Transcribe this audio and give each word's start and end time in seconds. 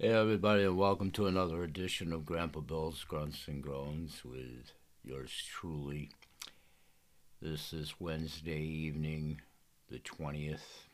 Hey, 0.00 0.10
everybody, 0.10 0.62
and 0.62 0.78
welcome 0.78 1.10
to 1.10 1.26
another 1.26 1.64
edition 1.64 2.12
of 2.12 2.24
Grandpa 2.24 2.60
Bill's 2.60 3.02
Grunts 3.02 3.48
and 3.48 3.60
Groans 3.60 4.24
with 4.24 4.70
yours 5.02 5.32
truly. 5.50 6.12
This 7.42 7.72
is 7.72 7.98
Wednesday 7.98 8.60
evening, 8.60 9.40
the 9.90 9.98
20th, 9.98 10.86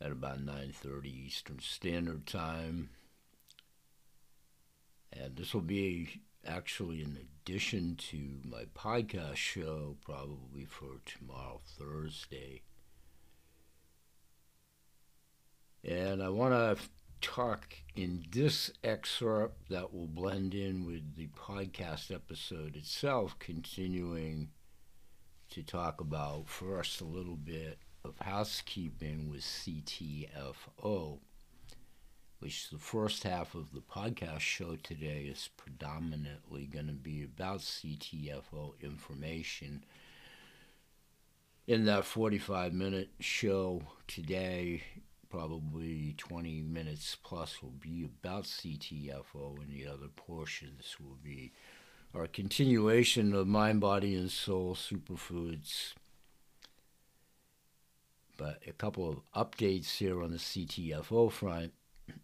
at 0.00 0.10
about 0.10 0.44
9.30 0.44 1.04
Eastern 1.06 1.60
Standard 1.60 2.26
Time. 2.26 2.90
And 5.12 5.36
this 5.36 5.54
will 5.54 5.60
be 5.60 6.20
actually 6.44 7.00
in 7.00 7.16
addition 7.16 7.94
to 8.10 8.40
my 8.44 8.64
podcast 8.74 9.36
show, 9.36 9.98
probably 10.04 10.64
for 10.64 10.98
tomorrow, 11.06 11.60
Thursday. 11.78 12.62
And 15.84 16.22
I 16.22 16.28
want 16.28 16.52
to 16.52 16.82
talk 17.20 17.76
in 17.96 18.24
this 18.30 18.70
excerpt 18.84 19.68
that 19.70 19.94
will 19.94 20.06
blend 20.06 20.54
in 20.54 20.86
with 20.86 21.16
the 21.16 21.28
podcast 21.28 22.14
episode 22.14 22.76
itself, 22.76 23.38
continuing 23.38 24.50
to 25.50 25.62
talk 25.62 26.00
about 26.00 26.48
first 26.48 27.00
a 27.00 27.04
little 27.04 27.36
bit 27.36 27.78
of 28.04 28.18
housekeeping 28.20 29.30
with 29.30 29.40
CTFO, 29.40 31.18
which 32.38 32.70
the 32.70 32.78
first 32.78 33.24
half 33.24 33.54
of 33.54 33.72
the 33.72 33.80
podcast 33.80 34.40
show 34.40 34.76
today 34.76 35.28
is 35.30 35.48
predominantly 35.56 36.66
going 36.66 36.86
to 36.86 36.92
be 36.92 37.24
about 37.24 37.60
CTFO 37.60 38.74
information. 38.80 39.84
In 41.66 41.84
that 41.84 42.04
45 42.04 42.72
minute 42.72 43.10
show 43.20 43.82
today, 44.08 44.82
probably 45.30 46.14
20 46.18 46.62
minutes 46.62 47.16
plus 47.22 47.62
will 47.62 47.74
be 47.80 48.04
about 48.04 48.44
CTFO, 48.44 49.60
and 49.60 49.70
the 49.70 49.86
other 49.86 50.08
portions 50.14 50.96
will 51.00 51.18
be 51.22 51.52
our 52.14 52.26
continuation 52.26 53.32
of 53.34 53.46
mind, 53.46 53.80
body, 53.80 54.16
and 54.16 54.30
soul 54.30 54.74
superfoods. 54.74 55.94
But 58.36 58.62
a 58.66 58.72
couple 58.72 59.08
of 59.08 59.50
updates 59.50 59.98
here 59.98 60.22
on 60.22 60.32
the 60.32 60.38
CTFO 60.38 61.30
front. 61.30 61.72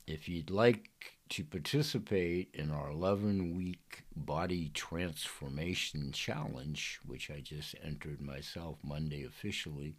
If 0.06 0.28
you'd 0.28 0.50
like 0.50 0.90
to 1.28 1.44
participate 1.44 2.48
in 2.54 2.70
our 2.70 2.90
11 2.90 3.56
week 3.56 4.04
body 4.16 4.70
transformation 4.74 6.10
challenge, 6.12 7.00
which 7.06 7.30
I 7.30 7.40
just 7.40 7.74
entered 7.84 8.20
myself 8.20 8.78
Monday 8.82 9.24
officially, 9.24 9.94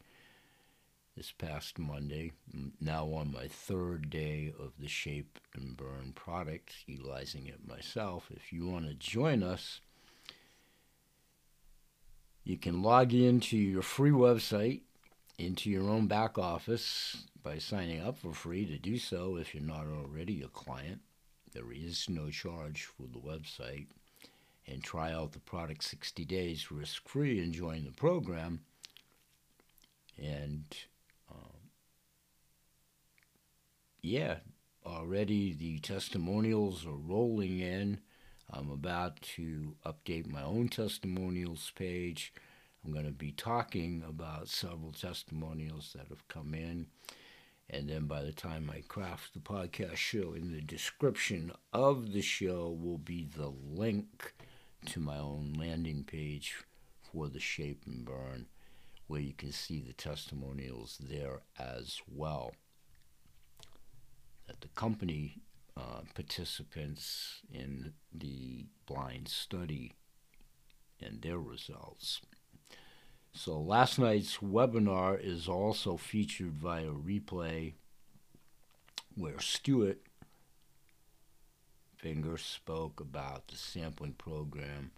this 1.17 1.31
past 1.31 1.79
Monday, 1.79 2.31
now 2.79 3.05
on 3.05 3.33
my 3.33 3.47
third 3.47 4.11
day 4.11 4.53
of 4.59 4.73
the 4.79 4.87
Shape 4.87 5.39
and 5.55 5.75
Burn 5.75 6.13
product, 6.13 6.75
utilizing 6.85 7.47
it 7.47 7.67
myself. 7.67 8.29
If 8.29 8.53
you 8.53 8.67
want 8.67 8.87
to 8.87 8.93
join 8.93 9.41
us, 9.41 9.81
you 12.43 12.55
can 12.55 12.83
log 12.83 13.15
into 13.15 13.57
your 13.57 13.81
free 13.81 14.11
website, 14.11 14.81
into 15.39 15.71
your 15.71 15.89
own 15.89 16.05
back 16.05 16.37
office 16.37 17.25
by 17.41 17.57
signing 17.57 17.99
up 17.99 18.19
for 18.19 18.31
free 18.31 18.67
to 18.67 18.77
do 18.77 18.99
so 18.99 19.37
if 19.37 19.55
you're 19.55 19.63
not 19.63 19.87
already 19.87 20.43
a 20.43 20.47
client. 20.47 21.01
There 21.51 21.73
is 21.73 22.07
no 22.07 22.29
charge 22.29 22.85
for 22.85 23.07
the 23.11 23.19
website. 23.19 23.87
And 24.67 24.83
try 24.83 25.13
out 25.13 25.31
the 25.31 25.39
product 25.39 25.83
60 25.85 26.25
days 26.25 26.71
risk 26.71 27.07
free 27.07 27.39
and 27.39 27.53
join 27.53 27.85
the 27.85 27.91
program. 27.91 28.59
And 30.21 30.65
yeah, 34.07 34.37
already 34.85 35.51
the 35.53 35.79
testimonials 35.79 36.85
are 36.85 36.95
rolling 36.95 37.59
in. 37.59 37.99
I'm 38.49 38.71
about 38.71 39.21
to 39.35 39.75
update 39.85 40.27
my 40.27 40.43
own 40.43 40.69
testimonials 40.69 41.73
page. 41.75 42.33
I'm 42.85 42.93
going 42.93 43.05
to 43.05 43.11
be 43.11 43.33
talking 43.33 44.03
about 44.07 44.47
several 44.47 44.93
testimonials 44.93 45.93
that 45.93 46.07
have 46.07 46.25
come 46.29 46.53
in. 46.53 46.87
And 47.69 47.89
then 47.89 48.05
by 48.05 48.23
the 48.23 48.31
time 48.31 48.71
I 48.73 48.79
craft 48.87 49.33
the 49.33 49.41
podcast 49.41 49.97
show, 49.97 50.31
in 50.31 50.53
the 50.53 50.61
description 50.61 51.51
of 51.73 52.13
the 52.13 52.21
show 52.21 52.77
will 52.81 52.99
be 52.99 53.27
the 53.35 53.49
link 53.49 54.33
to 54.85 55.01
my 55.01 55.17
own 55.17 55.53
landing 55.59 56.05
page 56.05 56.55
for 57.11 57.27
the 57.27 57.41
Shape 57.41 57.83
and 57.85 58.05
Burn, 58.05 58.45
where 59.07 59.19
you 59.19 59.33
can 59.33 59.51
see 59.51 59.81
the 59.81 59.91
testimonials 59.91 60.97
there 61.01 61.41
as 61.59 61.99
well 62.07 62.53
the 64.61 64.67
company 64.69 65.41
uh, 65.75 66.01
participants 66.15 67.41
in 67.51 67.93
the 68.13 68.65
blind 68.85 69.27
study 69.27 69.93
and 71.01 71.21
their 71.21 71.37
results. 71.37 72.21
So 73.33 73.59
last 73.59 73.99
night's 73.99 74.37
webinar 74.37 75.19
is 75.23 75.47
also 75.47 75.97
featured 75.97 76.53
via 76.53 76.87
replay 76.87 77.73
where 79.15 79.39
Stuart 79.39 80.01
Finger 81.97 82.37
spoke 82.37 82.99
about 82.99 83.47
the 83.47 83.55
sampling 83.55 84.13
program 84.13 84.91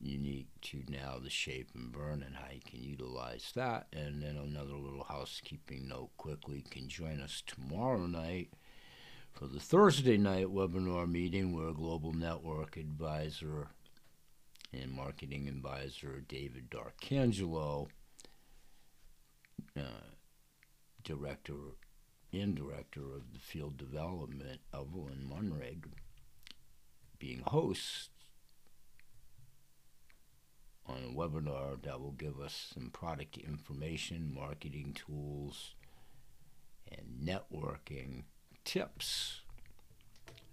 unique 0.00 0.48
to 0.60 0.82
now 0.88 1.18
the 1.22 1.30
shape 1.30 1.70
and 1.74 1.92
burn 1.92 2.22
and 2.22 2.36
how 2.36 2.52
you 2.52 2.60
can 2.64 2.82
utilize 2.82 3.52
that. 3.54 3.86
And 3.92 4.22
then 4.22 4.36
another 4.36 4.74
little 4.74 5.04
housekeeping 5.04 5.88
note 5.88 6.10
quickly 6.16 6.64
can 6.70 6.88
join 6.88 7.20
us 7.20 7.42
tomorrow 7.46 8.06
night 8.06 8.52
for 9.32 9.46
the 9.46 9.60
Thursday 9.60 10.16
night 10.16 10.46
webinar 10.46 11.10
meeting 11.10 11.54
where 11.54 11.72
Global 11.72 12.12
Network 12.12 12.76
Advisor 12.76 13.68
and 14.72 14.92
Marketing 14.92 15.48
Advisor 15.48 16.22
David 16.28 16.70
D'Arcangelo, 16.70 17.88
uh, 19.76 19.82
Director 21.02 21.54
and 22.32 22.54
Director 22.54 23.00
of 23.00 23.32
the 23.32 23.38
Field 23.38 23.78
Development, 23.78 24.60
Evelyn 24.74 25.30
Munrig, 25.32 25.84
being 27.18 27.42
hosts 27.46 28.10
on 30.88 30.96
a 31.04 31.14
webinar 31.14 31.80
that 31.82 32.00
will 32.00 32.12
give 32.12 32.40
us 32.40 32.72
some 32.74 32.90
product 32.90 33.36
information, 33.36 34.32
marketing 34.34 34.94
tools, 34.94 35.74
and 36.90 37.06
networking 37.22 38.24
tips 38.64 39.42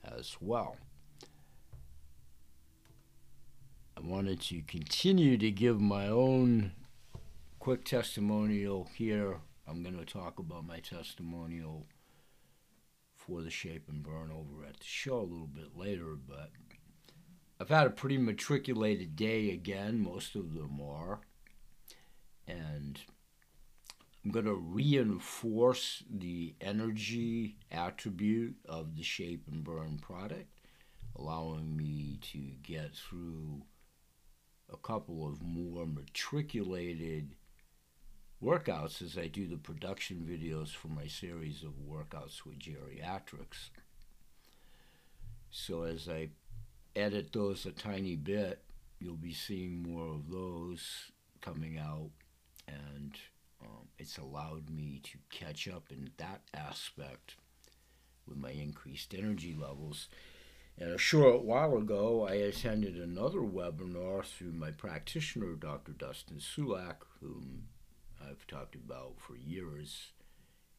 as 0.03 0.37
well. 0.41 0.77
I 3.97 4.01
wanted 4.01 4.41
to 4.41 4.61
continue 4.61 5.37
to 5.37 5.51
give 5.51 5.79
my 5.79 6.07
own 6.07 6.73
quick 7.59 7.85
testimonial 7.85 8.89
here. 8.95 9.37
I'm 9.67 9.81
going 9.81 9.97
to 9.97 10.05
talk 10.05 10.37
about 10.37 10.67
my 10.67 10.79
testimonial 10.79 11.87
for 13.15 13.41
the 13.41 13.49
Shape 13.49 13.87
and 13.89 14.03
Burn 14.03 14.29
over 14.31 14.65
at 14.67 14.79
the 14.79 14.85
show 14.85 15.19
a 15.19 15.21
little 15.21 15.47
bit 15.47 15.75
later, 15.75 16.15
but 16.27 16.51
I've 17.59 17.69
had 17.69 17.87
a 17.87 17.91
pretty 17.91 18.17
matriculated 18.17 19.15
day 19.15 19.51
again, 19.51 19.99
most 19.99 20.35
of 20.35 20.53
them 20.53 20.81
are. 20.81 21.21
And 22.47 22.99
I'm 24.23 24.31
going 24.31 24.45
to 24.45 24.53
reinforce 24.55 26.03
the 26.09 26.55
energy 26.59 27.55
attribute 27.71 28.55
of 28.67 28.97
the 28.97 29.03
Shape 29.03 29.47
and 29.49 29.63
Burn 29.63 29.99
product, 30.01 30.49
allowing 31.15 31.77
me 31.77 32.19
to 32.33 32.39
get 32.61 32.95
through 32.95 33.63
a 34.71 34.77
couple 34.77 35.25
of 35.25 35.41
more 35.41 35.85
matriculated 35.85 37.35
workouts 38.43 39.01
as 39.01 39.17
I 39.17 39.27
do 39.27 39.47
the 39.47 39.57
production 39.57 40.27
videos 40.29 40.69
for 40.69 40.89
my 40.89 41.07
series 41.07 41.63
of 41.63 41.73
workouts 41.87 42.45
with 42.45 42.59
geriatrics. 42.59 43.69
So 45.51 45.83
as 45.83 46.09
I 46.09 46.29
edit 46.95 47.33
those 47.33 47.65
a 47.65 47.71
tiny 47.71 48.15
bit, 48.15 48.63
you'll 48.99 49.15
be 49.15 49.33
seeing 49.33 49.83
more 49.83 50.13
of 50.13 50.29
those 50.29 51.11
coming 51.41 51.77
out, 51.77 52.09
and 52.67 53.17
um, 53.61 53.87
it's 53.99 54.17
allowed 54.17 54.69
me 54.69 55.01
to 55.03 55.17
catch 55.29 55.67
up 55.67 55.85
in 55.91 56.09
that 56.17 56.41
aspect 56.53 57.35
with 58.27 58.37
my 58.37 58.51
increased 58.51 59.13
energy 59.13 59.55
levels. 59.59 60.07
And 60.77 60.91
a 60.91 60.97
short 60.97 61.43
while 61.43 61.77
ago, 61.77 62.27
I 62.27 62.33
attended 62.33 62.97
another 62.97 63.39
webinar 63.39 64.25
through 64.25 64.51
my 64.51 64.71
practitioner, 64.71 65.53
Dr. 65.53 65.93
Dustin 65.93 66.37
Sulak, 66.37 66.97
whom 67.21 67.67
I've 68.21 68.45
talked 68.47 68.75
about 68.75 69.15
for 69.19 69.37
years 69.37 70.11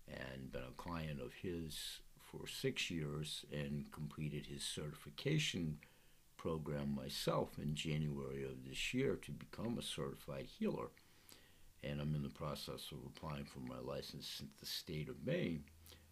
and 0.07 0.53
been 0.53 0.63
a 0.63 0.73
client 0.77 1.21
of 1.21 1.33
his 1.33 2.01
for 2.19 2.47
six 2.47 2.91
years 2.91 3.45
and 3.53 3.91
completed 3.93 4.47
his 4.47 4.63
certification 4.63 5.79
program 6.37 6.95
myself 6.95 7.59
in 7.59 7.75
January 7.75 8.45
of 8.45 8.65
this 8.69 8.93
year 8.95 9.17
to 9.17 9.33
become 9.33 9.79
a 9.79 9.83
certified 9.83 10.47
healer. 10.59 10.89
And 11.83 12.01
I'm 12.01 12.15
in 12.15 12.23
the 12.23 12.29
process 12.29 12.91
of 12.93 12.99
applying 13.07 13.45
for 13.45 13.61
my 13.61 13.79
license 13.79 14.41
in 14.41 14.49
the 14.59 14.67
state 14.67 15.09
of 15.09 15.25
Maine. 15.25 15.65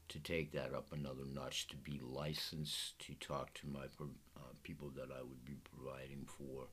to 0.08 0.18
take 0.20 0.52
that 0.52 0.74
up 0.74 0.92
another 0.92 1.24
notch 1.32 1.66
to 1.68 1.76
be 1.76 1.98
licensed 2.02 2.98
to 2.98 3.14
talk 3.14 3.54
to 3.54 3.66
my 3.66 3.84
uh, 4.00 4.40
people 4.62 4.90
that 4.94 5.08
I 5.10 5.22
would 5.22 5.44
be 5.44 5.56
providing 5.64 6.26
for 6.26 6.68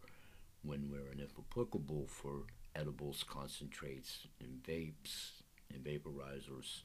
when 0.64 0.90
we're 0.92 1.10
and 1.12 1.22
if 1.22 1.32
applicable 1.40 2.08
for 2.08 2.44
edibles, 2.76 3.24
concentrates, 3.24 4.28
and 4.40 4.62
vapes 4.64 5.42
and 5.74 5.84
vaporizers. 5.84 6.82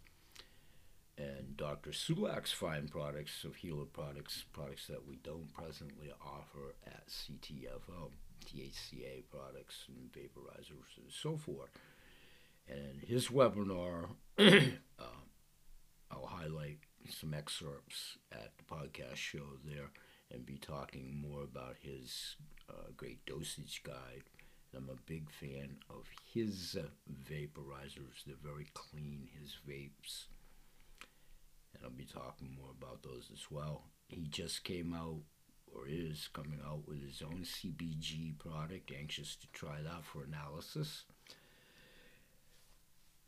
And 1.18 1.56
Dr. 1.56 1.90
Sulak's 1.90 2.52
fine 2.52 2.88
products 2.88 3.42
of 3.44 3.56
healer 3.56 3.86
products, 3.86 4.44
products 4.52 4.86
that 4.88 5.06
we 5.06 5.16
don't 5.16 5.52
presently 5.54 6.12
offer 6.20 6.74
at 6.86 7.08
CTFO, 7.08 8.10
THCA 8.44 9.24
products 9.30 9.86
and 9.88 10.12
vaporizers 10.12 10.96
and 10.98 11.10
so 11.10 11.38
forth. 11.38 11.70
And 12.68 13.02
his 13.02 13.28
webinar, 13.28 14.08
uh, 14.38 15.02
I'll 16.10 16.26
highlight 16.26 16.80
some 17.08 17.32
excerpts 17.32 18.18
at 18.32 18.52
the 18.58 18.64
podcast 18.64 19.16
show 19.16 19.46
there 19.64 19.90
and 20.30 20.44
be 20.44 20.58
talking 20.58 21.24
more 21.26 21.42
about 21.42 21.76
his 21.80 22.36
uh, 22.68 22.90
great 22.96 23.24
dosage 23.26 23.82
guide. 23.84 24.24
I'm 24.76 24.90
a 24.90 25.10
big 25.10 25.30
fan 25.30 25.76
of 25.88 26.04
his 26.34 26.76
uh, 26.78 26.88
vaporizers. 27.30 28.24
They're 28.26 28.36
very 28.42 28.66
clean, 28.74 29.28
his 29.40 29.56
vapes. 29.66 30.26
And 31.76 31.84
I'll 31.84 31.90
be 31.90 32.04
talking 32.04 32.56
more 32.56 32.70
about 32.70 33.02
those 33.02 33.30
as 33.32 33.50
well. 33.50 33.84
He 34.08 34.26
just 34.28 34.64
came 34.64 34.94
out, 34.94 35.20
or 35.66 35.86
is 35.88 36.28
coming 36.32 36.60
out, 36.66 36.86
with 36.86 37.02
his 37.04 37.22
own 37.22 37.44
CBG 37.44 38.38
product. 38.38 38.92
Anxious 38.96 39.36
to 39.36 39.46
try 39.52 39.82
that 39.82 40.04
for 40.04 40.24
analysis. 40.24 41.04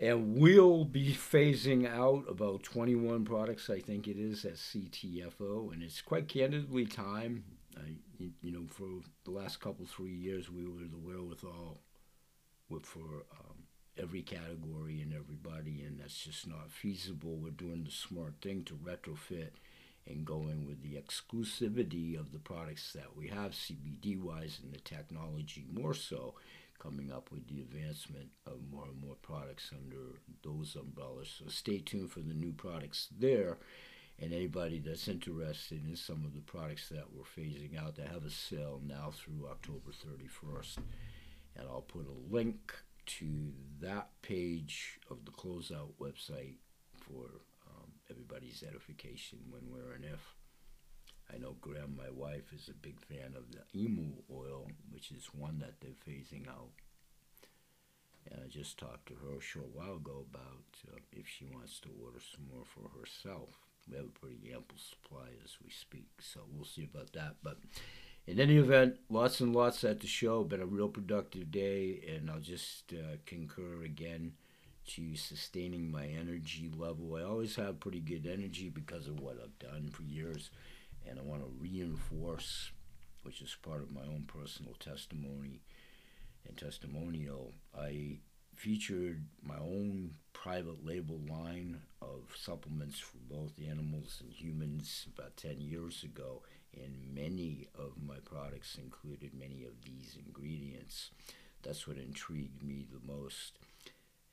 And 0.00 0.36
we'll 0.38 0.84
be 0.84 1.12
phasing 1.12 1.88
out 1.88 2.24
about 2.28 2.62
21 2.62 3.24
products, 3.24 3.68
I 3.68 3.80
think 3.80 4.06
it 4.06 4.16
is, 4.16 4.44
at 4.44 4.54
CTFO. 4.54 5.72
And 5.72 5.82
it's 5.82 6.00
quite 6.00 6.28
candidly 6.28 6.86
time. 6.86 7.44
I, 7.76 7.96
you 8.18 8.52
know, 8.52 8.66
for 8.68 8.88
the 9.24 9.30
last 9.32 9.60
couple, 9.60 9.86
three 9.86 10.14
years, 10.14 10.50
we 10.50 10.66
were 10.66 10.80
the 10.80 10.98
wherewithal 10.98 11.80
with, 12.68 12.86
for 12.86 13.00
um, 13.00 13.47
every 13.98 14.22
category 14.22 15.00
and 15.00 15.12
everybody, 15.12 15.82
and 15.82 16.00
that's 16.00 16.24
just 16.24 16.46
not 16.46 16.70
feasible. 16.70 17.36
We're 17.36 17.50
doing 17.50 17.84
the 17.84 17.90
smart 17.90 18.34
thing 18.40 18.64
to 18.64 18.74
retrofit 18.74 19.50
and 20.06 20.24
going 20.24 20.66
with 20.66 20.82
the 20.82 21.00
exclusivity 21.00 22.18
of 22.18 22.32
the 22.32 22.38
products 22.38 22.92
that 22.94 23.16
we 23.16 23.28
have, 23.28 23.52
CBD 23.52 24.20
wise, 24.20 24.58
and 24.62 24.72
the 24.72 24.80
technology 24.80 25.66
more 25.72 25.94
so 25.94 26.34
coming 26.78 27.10
up 27.12 27.30
with 27.32 27.46
the 27.48 27.60
advancement 27.60 28.28
of 28.46 28.58
more 28.72 28.84
and 28.84 29.02
more 29.04 29.16
products 29.16 29.70
under 29.74 30.20
those 30.42 30.76
umbrellas. 30.76 31.34
So 31.38 31.48
stay 31.48 31.78
tuned 31.78 32.10
for 32.10 32.20
the 32.20 32.34
new 32.34 32.52
products 32.52 33.08
there. 33.18 33.58
And 34.20 34.32
anybody 34.32 34.80
that's 34.80 35.06
interested 35.06 35.84
in 35.86 35.94
some 35.94 36.24
of 36.24 36.34
the 36.34 36.40
products 36.40 36.88
that 36.88 37.04
we're 37.12 37.22
phasing 37.22 37.80
out, 37.80 37.96
they 37.96 38.02
have 38.02 38.24
a 38.24 38.30
sale 38.30 38.80
now 38.84 39.12
through 39.12 39.48
October 39.48 39.90
31st. 39.90 40.78
And 41.56 41.68
I'll 41.68 41.82
put 41.82 42.06
a 42.06 42.34
link 42.34 42.72
to 43.08 43.52
that 43.80 44.10
page 44.22 45.00
of 45.10 45.24
the 45.24 45.30
closeout 45.30 45.92
website 46.00 46.56
for 47.00 47.40
um, 47.66 47.90
everybody's 48.10 48.62
edification 48.66 49.38
when, 49.50 49.62
where, 49.70 49.94
and 49.94 50.04
if. 50.04 50.34
I 51.32 51.36
know 51.36 51.56
Graham, 51.60 51.94
my 51.96 52.10
wife, 52.10 52.52
is 52.54 52.68
a 52.68 52.74
big 52.74 53.00
fan 53.00 53.34
of 53.36 53.44
the 53.52 53.60
emu 53.78 54.12
oil, 54.30 54.70
which 54.90 55.10
is 55.10 55.26
one 55.32 55.58
that 55.58 55.74
they're 55.80 55.90
phasing 56.06 56.48
out. 56.48 56.70
And 58.30 58.40
I 58.44 58.48
just 58.48 58.78
talked 58.78 59.06
to 59.08 59.14
her 59.14 59.36
a 59.38 59.40
short 59.40 59.68
while 59.74 59.96
ago 59.96 60.24
about 60.30 60.64
uh, 60.90 61.00
if 61.12 61.26
she 61.26 61.44
wants 61.44 61.80
to 61.80 61.88
order 62.02 62.20
some 62.20 62.46
more 62.52 62.64
for 62.64 62.98
herself. 62.98 63.50
We 63.90 63.96
have 63.96 64.06
a 64.06 64.18
pretty 64.18 64.52
ample 64.54 64.76
supply 64.76 65.28
as 65.44 65.56
we 65.64 65.70
speak, 65.70 66.08
so 66.20 66.40
we'll 66.50 66.66
see 66.66 66.84
about 66.84 67.12
that. 67.12 67.36
But 67.42 67.58
in 68.28 68.38
any 68.38 68.58
event, 68.58 68.96
lots 69.08 69.40
and 69.40 69.56
lots 69.56 69.82
at 69.84 70.00
the 70.00 70.06
show. 70.06 70.44
Been 70.44 70.60
a 70.60 70.66
real 70.66 70.88
productive 70.88 71.50
day, 71.50 72.04
and 72.14 72.30
I'll 72.30 72.40
just 72.40 72.92
uh, 72.92 73.16
concur 73.24 73.82
again 73.84 74.32
to 74.88 75.16
sustaining 75.16 75.90
my 75.90 76.06
energy 76.06 76.70
level. 76.76 77.16
I 77.16 77.22
always 77.22 77.56
have 77.56 77.80
pretty 77.80 78.00
good 78.00 78.26
energy 78.26 78.68
because 78.68 79.08
of 79.08 79.20
what 79.20 79.38
I've 79.42 79.58
done 79.58 79.88
for 79.90 80.02
years 80.02 80.50
and 81.08 81.18
I 81.18 81.22
want 81.22 81.42
to 81.42 81.50
reinforce, 81.58 82.70
which 83.22 83.40
is 83.40 83.56
part 83.62 83.82
of 83.82 83.90
my 83.90 84.02
own 84.02 84.24
personal 84.26 84.74
testimony 84.78 85.62
and 86.46 86.56
testimonial. 86.56 87.54
I 87.78 88.18
featured 88.54 89.24
my 89.42 89.56
own 89.56 90.12
private 90.32 90.84
label 90.84 91.20
line 91.28 91.80
of 92.02 92.34
supplements 92.36 92.98
for 92.98 93.18
both 93.30 93.52
animals 93.66 94.20
and 94.22 94.32
humans 94.32 95.06
about 95.16 95.36
10 95.36 95.60
years 95.60 96.02
ago, 96.02 96.42
and 96.74 97.14
many 97.14 97.68
of 97.74 97.92
my 98.02 98.18
products 98.24 98.78
included 98.82 99.32
many 99.34 99.64
of 99.64 99.82
these 99.84 100.16
ingredients. 100.24 101.10
That's 101.62 101.86
what 101.86 101.96
intrigued 101.96 102.62
me 102.62 102.86
the 102.90 103.12
most 103.12 103.58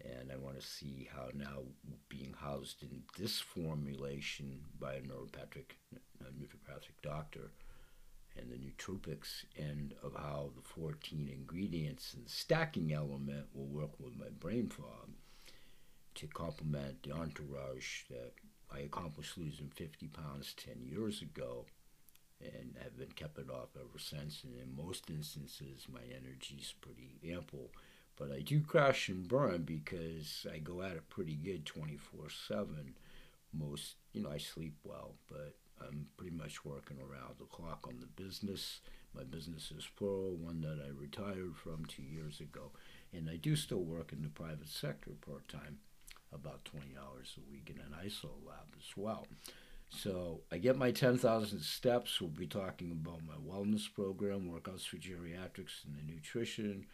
and 0.04 0.32
I 0.32 0.38
want 0.38 0.60
to 0.60 0.66
see 0.66 1.08
how 1.14 1.30
now 1.34 1.64
being 2.10 2.36
housed 2.40 2.84
in 2.84 3.04
this 3.18 3.40
formulation 3.40 4.60
by 4.80 4.96
a 4.96 5.02
neuropathic, 5.02 5.78
a 5.94 6.24
naturopathic 6.26 7.02
doctor, 7.02 7.52
and 8.38 8.52
the 8.52 8.58
nootropics, 8.58 9.46
and 9.58 9.94
of 10.04 10.14
how 10.16 10.52
the 10.56 10.62
14 10.62 11.30
ingredients 11.32 12.14
and 12.14 12.26
the 12.26 12.30
stacking 12.30 12.94
element 12.94 13.48
will 13.54 13.68
work 13.68 13.92
with 14.00 14.18
my 14.18 14.30
brain 14.40 14.70
fog 14.70 15.12
to 16.16 16.28
complement 16.28 17.04
the 17.04 17.12
entourage 17.12 18.04
that 18.10 18.34
I 18.74 18.80
accomplished 18.80 19.38
losing 19.38 19.70
50 19.70 20.08
pounds 20.08 20.54
10 20.58 20.82
years 20.84 21.22
ago 21.22 21.66
and 22.42 22.76
I've 22.84 22.98
been 22.98 23.12
kept 23.12 23.38
it 23.40 23.50
off 23.50 23.70
ever 23.76 24.00
since. 24.00 24.44
And 24.44 24.54
in 24.62 24.76
most 24.76 25.10
instances, 25.10 25.88
my 25.92 26.02
energy 26.12 26.58
is 26.60 26.74
pretty 26.82 27.20
ample 27.34 27.72
but 28.18 28.32
I 28.32 28.40
do 28.40 28.62
crash 28.62 29.10
and 29.10 29.28
burn 29.28 29.64
because 29.64 30.46
I 30.52 30.60
go 30.60 30.82
at 30.82 30.94
it 30.94 31.10
pretty 31.10 31.36
good 31.36 31.66
24 31.66 32.30
7. 32.30 32.96
Most, 33.54 33.96
you 34.14 34.22
know, 34.22 34.32
I 34.32 34.38
sleep 34.38 34.76
well, 34.84 35.16
but 35.30 35.56
I'm 35.82 36.08
pretty 36.18 36.36
much 36.36 36.66
working 36.66 36.98
around 37.00 37.36
the 37.40 37.46
clock 37.46 37.86
on 37.88 38.00
the 38.00 38.22
business. 38.22 38.82
My 39.14 39.24
business 39.24 39.72
is 39.72 39.88
plural, 39.98 40.36
one 40.36 40.62
that 40.62 40.84
I 40.86 40.90
retired 40.90 41.56
from 41.56 41.86
two 41.86 42.04
years 42.04 42.40
ago. 42.40 42.72
And 43.14 43.30
I 43.30 43.38
do 43.38 43.56
still 43.56 43.84
work 43.84 44.12
in 44.12 44.22
the 44.22 44.30
private 44.30 44.68
sector 44.68 45.12
part 45.26 45.48
time, 45.48 45.78
about 46.34 46.66
20 46.66 46.88
hours 46.98 47.38
a 47.38 47.52
week 47.52 47.70
in 47.74 47.80
an 47.80 47.96
ISO 48.06 48.30
lab 48.46 48.68
as 48.78 48.98
well. 48.98 49.26
So 49.90 50.42
I 50.52 50.58
get 50.58 50.78
my 50.78 50.92
10,000 50.92 51.60
steps. 51.62 52.20
We'll 52.20 52.30
be 52.30 52.48
talking 52.48 52.92
about 52.92 53.22
my 53.26 53.36
wellness 53.36 53.92
program, 53.92 54.50
workouts 54.50 54.86
for 54.86 54.98
geriatrics 54.98 55.86
and 55.86 55.96
the 55.96 56.14
nutrition, 56.14 56.86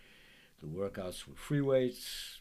the 0.59 0.67
workouts 0.67 1.27
with 1.27 1.37
free 1.37 1.61
weights, 1.61 2.39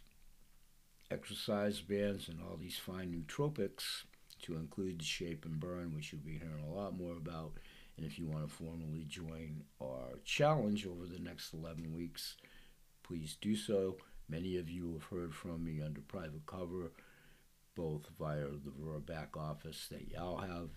exercise 1.11 1.81
bands, 1.81 2.29
and 2.29 2.41
all 2.43 2.57
these 2.57 2.77
fine 2.77 3.13
nootropics 3.13 4.05
to 4.43 4.57
include 4.57 5.01
the 5.01 5.05
shape 5.05 5.45
and 5.45 5.61
burn, 5.61 5.95
which 5.95 6.13
you'll 6.13 6.23
be 6.23 6.39
hearing 6.39 6.65
a 6.69 6.75
lot 6.75 6.97
more 6.97 7.17
about. 7.17 7.53
And 7.97 8.07
if 8.07 8.19
you 8.19 8.27
want 8.27 8.49
to 8.49 8.55
formally 8.55 9.05
join 9.09 9.65
our 9.83 10.19
challenge 10.25 10.87
over 10.87 11.07
the 11.07 11.19
next 11.19 11.53
11 11.53 11.95
weeks, 11.95 12.37
please 13.03 13.37
do 13.41 13.57
so. 13.57 13.97
Many 14.29 14.57
of 14.59 14.71
you 14.71 14.93
have 14.93 15.05
heard 15.05 15.35
from 15.35 15.65
me 15.65 15.83
under 15.83 16.01
private 16.01 16.47
cover, 16.47 16.93
both 17.75 18.09
via 18.19 18.47
the 18.47 19.01
back 19.01 19.37
office 19.37 19.87
that 19.91 20.11
y'all 20.11 20.39
have 20.39 20.71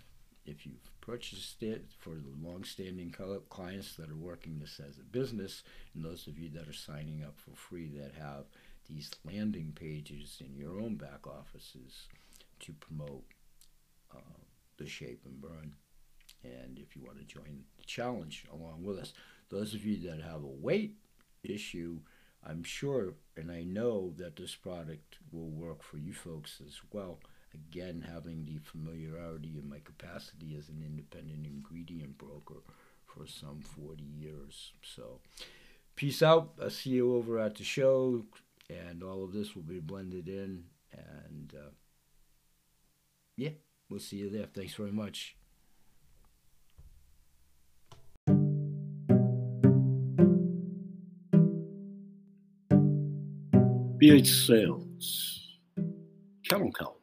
if 0.46 0.66
you've 0.66 0.90
purchased 1.02 1.64
it 1.64 1.86
for 2.00 2.16
the 2.16 2.48
long-standing 2.48 3.14
clients 3.50 3.96
that 3.96 4.10
are 4.10 4.16
working 4.16 4.60
this 4.60 4.80
as 4.86 4.98
a 4.98 5.04
business, 5.04 5.64
and 5.96 6.04
those 6.04 6.28
of 6.28 6.38
you 6.38 6.50
that 6.50 6.68
are 6.68 6.74
signing 6.74 7.24
up 7.24 7.40
for 7.40 7.56
free 7.56 7.90
that 7.98 8.12
have 8.20 8.46
these 8.90 9.10
landing 9.26 9.72
pages 9.74 10.42
in 10.46 10.58
your 10.58 10.80
own 10.80 10.96
back 10.96 11.26
offices 11.26 12.08
to 12.60 12.74
promote 12.74 13.24
uh, 14.14 14.40
the 14.78 14.88
shape 14.88 15.22
and 15.26 15.42
burn. 15.42 15.74
And 16.44 16.78
if 16.78 16.96
you 16.96 17.02
want 17.04 17.20
to 17.20 17.26
join 17.26 17.64
the 17.78 17.86
challenge 17.86 18.46
along 18.52 18.84
with 18.84 19.00
us, 19.00 19.14
those 19.50 19.74
of 19.74 19.86
you 19.86 20.10
that 20.10 20.22
have 20.22 20.44
a 20.44 20.48
weight 20.48 20.96
issue, 21.44 22.00
I'm 22.48 22.64
sure 22.64 23.14
and 23.36 23.52
I 23.52 23.64
know 23.64 24.14
that 24.18 24.36
this 24.36 24.56
product 24.56 25.18
will 25.32 25.50
work 25.50 25.82
for 25.84 25.98
you 25.98 26.14
folks 26.14 26.62
as 26.66 26.80
well 26.92 27.20
again 27.54 28.06
having 28.08 28.46
the 28.46 28.58
familiarity 28.58 29.58
in 29.58 29.70
my 29.70 29.80
capacity 29.84 30.56
as 30.58 30.70
an 30.70 30.84
independent 30.86 31.46
ingredient 31.46 32.18
broker 32.18 32.62
for 33.06 33.28
some 33.28 33.62
40 33.62 34.04
years. 34.04 34.72
So, 34.82 35.20
peace 35.96 36.22
out. 36.22 36.54
I'll 36.62 36.70
see 36.70 36.92
you 36.92 37.16
over 37.16 37.40
at 37.40 37.56
the 37.56 37.64
show, 37.64 38.26
and 38.70 39.04
all 39.04 39.24
of 39.24 39.34
this 39.34 39.56
will 39.56 39.64
be 39.64 39.80
blended 39.80 40.28
in. 40.28 40.64
And 40.92 41.54
uh, 41.56 41.72
yeah, 43.36 43.52
we'll 43.90 44.00
see 44.00 44.18
you 44.18 44.30
there. 44.30 44.48
Thanks 44.48 44.74
very 44.74 44.92
much. 44.92 45.36
BH 54.04 54.48
Sales, 54.48 55.40
Kettle 56.50 56.74
Cow. 56.74 56.94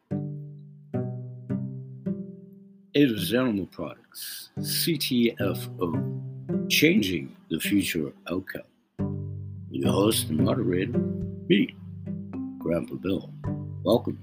Ader's 2.94 3.32
Animal 3.32 3.64
Products, 3.68 4.50
CTFO, 4.58 6.68
Changing 6.68 7.34
the 7.48 7.58
Future 7.58 8.12
Outcome. 8.30 8.64
Your 9.70 9.90
host 9.90 10.28
and 10.28 10.40
moderator, 10.40 10.98
me, 11.48 11.74
Grandpa 12.58 12.96
Bill. 12.96 13.32
Welcome 13.82 14.18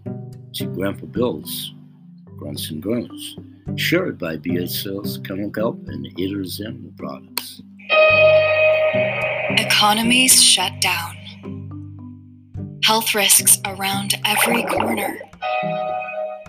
to 0.54 0.68
Grandpa 0.68 1.08
Bill's 1.08 1.74
Grunts 2.38 2.70
and 2.70 2.84
Groans, 2.84 3.38
shared 3.76 4.20
by 4.20 4.38
BH 4.38 4.84
Sales, 4.84 5.18
Kennel 5.26 5.50
Kelp, 5.50 5.80
and 5.88 6.06
Ader's 6.20 6.62
Animal 6.62 6.92
Products. 6.96 7.60
Economies 9.58 10.44
shut 10.44 10.80
down. 10.80 11.17
Health 12.88 13.14
risks 13.14 13.60
around 13.66 14.14
every 14.24 14.64
corner 14.64 15.20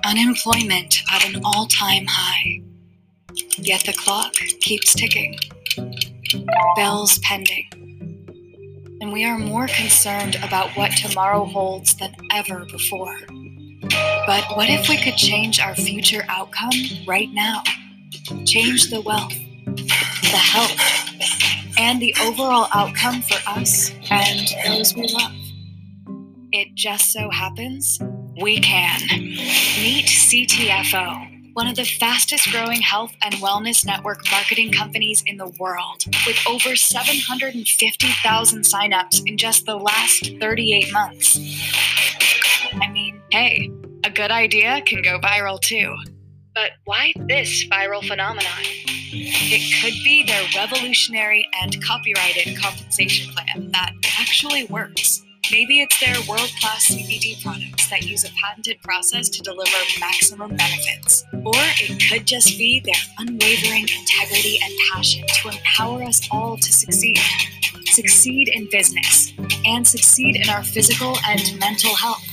unemployment 0.05 1.03
at 1.13 1.29
an 1.29 1.43
all 1.45 1.67
time 1.67 2.07
high. 2.09 2.63
Yet 3.57 3.83
the 3.85 3.93
clock 3.93 4.35
keeps 4.61 4.95
ticking, 4.95 5.37
bills 6.77 7.19
pending. 7.25 7.67
And 9.01 9.13
we 9.13 9.25
are 9.25 9.37
more 9.37 9.67
concerned 9.67 10.37
about 10.37 10.71
what 10.77 10.93
tomorrow 10.93 11.45
holds 11.45 11.97
than 11.97 12.15
ever 12.31 12.65
before. 12.67 13.19
But 14.25 14.45
what 14.57 14.71
if 14.71 14.89
we 14.89 14.97
could 14.97 15.17
change 15.17 15.59
our 15.59 15.75
future 15.75 16.25
outcome 16.29 16.71
right 17.05 17.33
now? 17.33 17.65
Change 18.45 18.91
the 18.91 19.01
wealth, 19.01 19.35
the 19.67 20.39
health, 20.39 20.79
and 21.77 22.01
the 22.01 22.15
overall 22.23 22.69
outcome 22.73 23.23
for 23.23 23.41
us 23.51 23.91
and 24.09 24.49
those 24.65 24.95
we 24.95 25.03
love. 25.09 25.33
It 26.59 26.75
just 26.75 27.13
so 27.13 27.31
happens 27.31 28.01
we 28.43 28.59
can. 28.59 29.01
Meet 29.09 30.07
CTFO, 30.07 31.53
one 31.55 31.69
of 31.69 31.77
the 31.77 31.85
fastest 31.85 32.51
growing 32.51 32.81
health 32.81 33.13
and 33.23 33.33
wellness 33.35 33.87
network 33.87 34.19
marketing 34.33 34.73
companies 34.73 35.23
in 35.25 35.37
the 35.37 35.51
world, 35.61 36.03
with 36.27 36.37
over 36.49 36.75
750,000 36.75 38.63
signups 38.65 39.23
in 39.25 39.37
just 39.37 39.67
the 39.67 39.77
last 39.77 40.33
38 40.41 40.93
months. 40.93 41.39
I 42.73 42.91
mean, 42.91 43.23
hey, 43.31 43.71
a 44.03 44.11
good 44.11 44.33
idea 44.33 44.83
can 44.85 45.01
go 45.01 45.21
viral 45.21 45.61
too. 45.61 45.95
But 46.57 46.73
why 46.87 47.13
this 47.29 47.69
viral 47.69 48.05
phenomenon? 48.05 48.63
It 49.13 49.81
could 49.81 49.95
be 50.03 50.25
their 50.25 50.43
revolutionary 50.57 51.49
and 51.63 51.81
copyrighted 51.85 52.59
compensation 52.59 53.33
plan 53.33 53.71
that 53.71 53.93
actually 54.19 54.65
works. 54.65 55.23
Maybe 55.51 55.81
it's 55.81 55.99
their 55.99 56.15
world 56.29 56.51
class 56.61 56.91
CBD 56.91 57.43
products 57.43 57.89
that 57.89 58.03
use 58.03 58.23
a 58.25 58.31
patented 58.43 58.83
process 58.83 59.31
to 59.31 59.41
deliver 59.41 59.79
maximum 59.99 60.55
benefits. 60.55 61.25
Or 61.33 61.55
it 61.57 62.03
could 62.11 62.27
just 62.27 62.59
be 62.59 62.81
their 62.81 62.95
unwavering 63.19 63.89
integrity 63.89 64.59
and 64.63 64.73
passion 64.93 65.25
to 65.27 65.49
empower 65.49 66.03
us 66.03 66.29
all 66.31 66.59
to 66.59 66.73
succeed. 66.73 67.19
Succeed 67.87 68.49
in 68.49 68.69
business 68.71 69.33
and 69.65 69.89
succeed 69.89 70.37
in 70.37 70.51
our 70.51 70.63
physical 70.63 71.17
and 71.27 71.59
mental 71.59 71.95
health. 71.95 72.25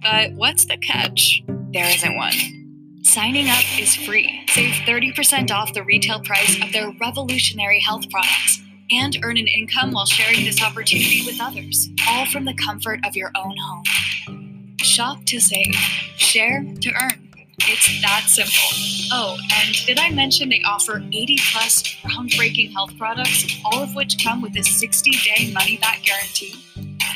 But 0.00 0.32
what's 0.34 0.66
the 0.66 0.76
catch? 0.76 1.42
There 1.72 1.90
isn't 1.90 2.16
one. 2.16 3.02
Signing 3.02 3.48
up 3.48 3.64
is 3.80 3.96
free. 3.96 4.44
Save 4.50 4.74
30% 4.86 5.50
off 5.50 5.74
the 5.74 5.82
retail 5.82 6.20
price 6.20 6.62
of 6.62 6.72
their 6.72 6.92
revolutionary 7.00 7.80
health 7.80 8.08
products 8.10 8.60
and 8.94 9.18
earn 9.22 9.36
an 9.36 9.48
income 9.48 9.92
while 9.92 10.06
sharing 10.06 10.44
this 10.44 10.62
opportunity 10.62 11.22
with 11.26 11.40
others, 11.40 11.88
all 12.08 12.26
from 12.26 12.44
the 12.44 12.54
comfort 12.54 13.00
of 13.06 13.16
your 13.16 13.30
own 13.34 13.56
home. 13.56 14.76
Shop 14.80 15.24
to 15.26 15.40
save, 15.40 15.74
share 16.16 16.64
to 16.80 16.92
earn. 17.02 17.30
It's 17.58 18.02
that 18.02 18.24
simple. 18.26 19.08
Oh, 19.12 19.38
and 19.54 19.74
did 19.86 19.98
I 19.98 20.10
mention 20.10 20.48
they 20.48 20.62
offer 20.66 20.98
80 20.98 21.38
plus 21.52 21.82
groundbreaking 22.02 22.72
health 22.72 22.96
products, 22.98 23.60
all 23.64 23.82
of 23.82 23.94
which 23.94 24.22
come 24.22 24.42
with 24.42 24.56
a 24.56 24.62
60 24.62 25.10
day 25.10 25.52
money 25.52 25.78
back 25.78 26.02
guarantee? 26.02 26.54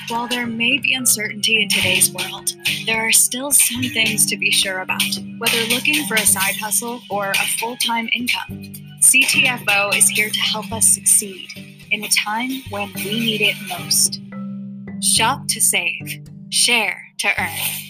While 0.08 0.26
there 0.26 0.46
may 0.46 0.78
be 0.78 0.94
uncertainty 0.94 1.62
in 1.62 1.68
today's 1.68 2.10
world, 2.12 2.52
there 2.86 3.06
are 3.06 3.12
still 3.12 3.50
some 3.50 3.82
things 3.82 4.24
to 4.26 4.38
be 4.38 4.50
sure 4.50 4.78
about, 4.78 5.02
whether 5.38 5.60
looking 5.66 6.06
for 6.06 6.14
a 6.14 6.24
side 6.26 6.56
hustle 6.56 7.02
or 7.10 7.32
a 7.32 7.46
full 7.58 7.76
time 7.76 8.08
income. 8.14 8.72
CTFO 9.02 9.94
is 9.94 10.08
here 10.08 10.30
to 10.30 10.40
help 10.40 10.72
us 10.72 10.86
succeed 10.86 11.67
in 11.90 12.04
a 12.04 12.08
time 12.08 12.50
when 12.70 12.92
we 12.94 13.18
need 13.20 13.40
it 13.40 13.56
most. 13.68 14.20
Shop 15.02 15.46
to 15.48 15.60
save, 15.60 16.24
share 16.50 17.00
to 17.18 17.28
earn. 17.38 17.88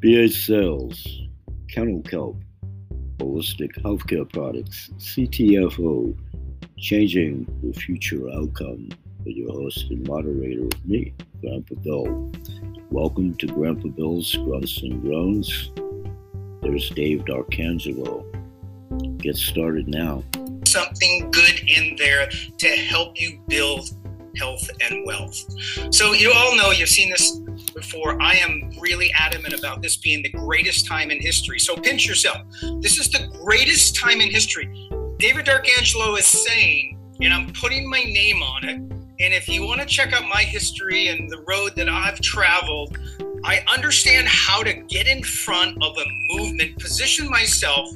BH 0.00 0.46
Sales, 0.46 1.06
Kennel 1.68 2.02
Kelp, 2.02 2.36
Holistic 3.18 3.72
Healthcare 3.82 4.28
Products, 4.32 4.90
CTFO, 4.98 6.16
Changing 6.76 7.46
the 7.62 7.72
Future 7.72 8.28
Outcome 8.34 8.88
with 9.24 9.36
your 9.36 9.52
host 9.52 9.86
and 9.90 10.04
moderator, 10.08 10.68
me, 10.84 11.14
Grandpa 11.40 11.76
Bill. 11.76 12.32
Welcome 12.92 13.34
to 13.36 13.46
Grandpa 13.46 13.88
Bill's 13.88 14.34
Grunts 14.34 14.82
and 14.82 15.00
Groans. 15.00 15.70
There's 16.60 16.90
Dave 16.90 17.24
D'Arcangelo. 17.24 18.26
Get 19.16 19.34
started 19.36 19.88
now. 19.88 20.22
Something 20.66 21.30
good 21.30 21.62
in 21.66 21.96
there 21.96 22.28
to 22.58 22.68
help 22.68 23.18
you 23.18 23.40
build 23.48 23.88
health 24.36 24.68
and 24.82 25.06
wealth. 25.06 25.42
So, 25.90 26.12
you 26.12 26.34
all 26.36 26.54
know 26.54 26.70
you've 26.70 26.90
seen 26.90 27.08
this 27.08 27.40
before. 27.74 28.20
I 28.20 28.34
am 28.34 28.70
really 28.78 29.10
adamant 29.18 29.54
about 29.54 29.80
this 29.80 29.96
being 29.96 30.22
the 30.22 30.28
greatest 30.28 30.86
time 30.86 31.10
in 31.10 31.18
history. 31.18 31.60
So, 31.60 31.74
pinch 31.74 32.06
yourself. 32.06 32.42
This 32.82 32.98
is 32.98 33.08
the 33.08 33.26
greatest 33.42 33.96
time 33.96 34.20
in 34.20 34.30
history. 34.30 34.68
David 35.16 35.46
D'Arcangelo 35.46 36.16
is 36.16 36.26
saying, 36.26 36.98
and 37.22 37.32
I'm 37.32 37.50
putting 37.54 37.88
my 37.88 38.02
name 38.02 38.42
on 38.42 38.68
it, 38.68 38.91
and 39.20 39.34
if 39.34 39.48
you 39.48 39.64
want 39.64 39.80
to 39.80 39.86
check 39.86 40.12
out 40.12 40.26
my 40.28 40.42
history 40.42 41.08
and 41.08 41.30
the 41.30 41.40
road 41.46 41.76
that 41.76 41.88
I've 41.88 42.20
traveled, 42.20 42.96
I 43.44 43.64
understand 43.72 44.28
how 44.28 44.62
to 44.62 44.72
get 44.72 45.06
in 45.06 45.22
front 45.22 45.82
of 45.82 45.96
a 45.96 46.04
movement, 46.34 46.78
position 46.78 47.28
myself 47.28 47.90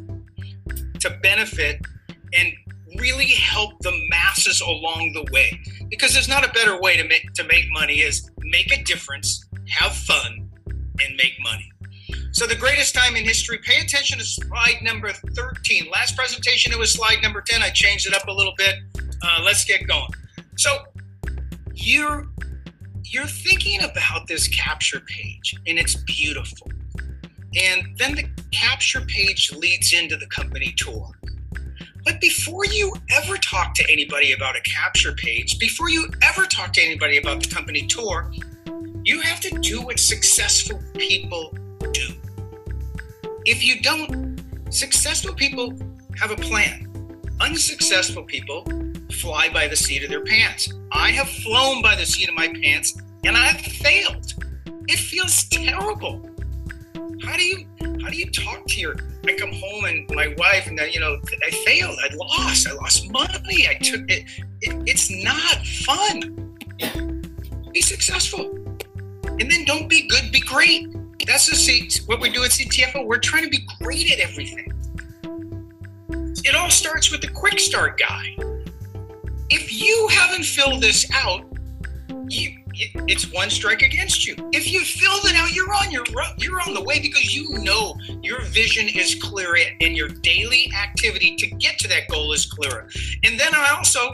to 1.01 1.11
benefit 1.23 1.81
and 2.33 2.53
really 2.99 3.27
help 3.27 3.79
the 3.81 3.93
masses 4.11 4.61
along 4.61 5.13
the 5.15 5.31
way. 5.33 5.61
Because 5.89 6.13
there's 6.13 6.29
not 6.29 6.45
a 6.45 6.53
better 6.53 6.81
way 6.81 6.97
to 6.97 7.05
make 7.05 7.33
to 7.35 7.45
make 7.45 7.65
money 7.71 8.01
is 8.01 8.31
make 8.41 8.73
a 8.73 8.83
difference, 8.85 9.45
have 9.69 9.95
fun, 9.95 10.51
and 10.67 11.17
make 11.17 11.35
money. 11.43 11.71
So 12.33 12.47
the 12.47 12.57
greatest 12.57 12.95
time 12.95 13.17
in 13.17 13.25
history, 13.25 13.59
pay 13.63 13.81
attention 13.81 14.19
to 14.19 14.25
slide 14.25 14.83
number 14.83 15.11
13. 15.11 15.91
Last 15.91 16.17
presentation, 16.17 16.73
it 16.73 16.79
was 16.79 16.93
slide 16.93 17.23
number 17.23 17.41
10. 17.41 17.63
I 17.63 17.71
changed 17.71 18.07
it 18.07 18.15
up 18.15 18.29
a 18.29 18.33
little 18.33 18.53
bit. 18.59 18.75
Uh, 19.23 19.41
let's 19.43 19.65
get 19.65 19.87
going. 19.87 20.11
So 20.57 20.85
you're 21.77 22.27
you're 23.05 23.27
thinking 23.27 23.83
about 23.83 24.27
this 24.27 24.49
capture 24.49 25.01
page 25.01 25.55
and 25.67 25.79
it's 25.79 25.95
beautiful. 25.95 26.69
And 27.55 27.97
then 27.97 28.17
the 28.17 28.29
capture 28.51 29.03
page 29.03 29.53
leads 29.53 29.93
into 29.93 30.17
the 30.17 30.27
company 30.27 30.75
tour. 30.77 31.09
But 32.05 32.21
before 32.21 32.67
you 32.67 32.93
ever 33.13 33.37
talk 33.37 33.75
to 33.75 33.85
anybody 33.91 34.33
about 34.33 34.57
a 34.57 34.61
capture 34.63 35.13
page 35.13 35.59
before 35.59 35.91
you 35.91 36.09
ever 36.23 36.47
talk 36.47 36.73
to 36.75 36.83
anybody 36.83 37.19
about 37.19 37.43
the 37.43 37.55
company 37.55 37.87
tour 37.87 38.33
you 39.05 39.21
have 39.21 39.39
to 39.41 39.51
do 39.61 39.83
what 39.83 40.01
successful 40.01 40.83
people 40.95 41.57
do. 41.93 42.09
If 43.45 43.63
you 43.63 43.81
don't 43.81 44.41
successful 44.71 45.33
people 45.35 45.73
have 46.19 46.33
a 46.33 46.37
plan. 46.37 46.83
Unsuccessful 47.41 48.25
people 48.25 48.65
fly 49.13 49.49
by 49.49 49.69
the 49.69 49.77
seat 49.77 50.03
of 50.03 50.11
their 50.11 50.25
pants. 50.25 50.73
I 50.93 51.11
have 51.11 51.29
flown 51.29 51.83
by 51.83 51.95
the 51.97 52.07
seat 52.07 52.29
of 52.29 52.35
my 52.35 52.49
pants 52.49 53.01
and 53.25 53.37
I've 53.37 53.61
failed. 53.61 54.35
It 54.89 54.99
feels 54.99 55.45
terrible. 55.45 56.31
How 57.23 57.37
do 57.37 57.43
you 57.43 57.67
how 58.03 58.11
do 58.11 58.17
you 58.17 58.31
talk 58.31 58.67
to 58.67 58.81
your 58.81 58.95
I 59.27 59.35
come 59.37 59.53
home 59.53 59.85
and 59.87 60.09
my 60.15 60.35
wife 60.39 60.67
and 60.67 60.79
then 60.79 60.91
you 60.93 61.01
know 61.01 61.19
I 61.45 61.51
failed. 61.51 61.99
I 62.03 62.15
lost. 62.15 62.69
I 62.69 62.73
lost 62.75 63.11
money. 63.11 63.69
I 63.69 63.75
took 63.75 64.09
it, 64.11 64.25
it 64.61 64.83
it's 64.87 65.11
not 65.11 65.67
fun. 65.67 66.57
Be 67.73 67.81
successful. 67.81 68.53
And 69.25 69.51
then 69.51 69.65
don't 69.65 69.89
be 69.89 70.07
good, 70.07 70.33
be 70.33 70.41
great. 70.41 70.89
That's 71.27 71.47
the 71.47 71.57
seat, 71.57 72.03
what 72.07 72.21
we 72.21 72.31
do 72.31 72.45
at 72.45 72.53
CTFO. 72.53 73.05
We're 73.05 73.19
trying 73.19 73.43
to 73.43 73.51
be 73.51 73.67
great 73.81 74.13
at 74.13 74.21
everything. 74.21 74.73
It 76.45 76.55
all 76.55 76.71
starts 76.71 77.11
with 77.11 77.21
the 77.21 77.29
quick 77.29 77.59
start 77.59 77.99
guy 77.99 78.37
if 79.51 79.73
you 79.73 80.09
haven't 80.11 80.45
filled 80.45 80.83
this 80.83 81.09
out, 81.13 81.45
you, 82.29 82.63
it's 83.09 83.33
one 83.33 83.51
strike 83.51 83.83
against 83.83 84.27
you. 84.27 84.35
If 84.53 84.71
you 84.71 84.81
filled 84.85 85.25
it 85.25 85.35
out, 85.37 85.53
you're 85.53 85.73
on 85.73 85.91
your 85.91 86.05
you're 86.39 86.61
on 86.61 86.75
the 86.75 86.83
way 86.83 87.01
because 87.01 87.35
you 87.35 87.59
know 87.59 87.97
your 88.23 88.41
vision 88.43 88.89
is 88.89 89.15
clearer 89.15 89.57
and 89.81 89.97
your 89.97 90.09
daily 90.09 90.71
activity 90.77 91.37
to 91.37 91.47
get 91.47 91.79
to 91.79 91.89
that 91.89 92.09
goal 92.09 92.33
is 92.33 92.47
clearer. 92.47 92.89
And 93.25 93.39
then 93.39 93.55
I 93.55 93.75
also 93.77 94.13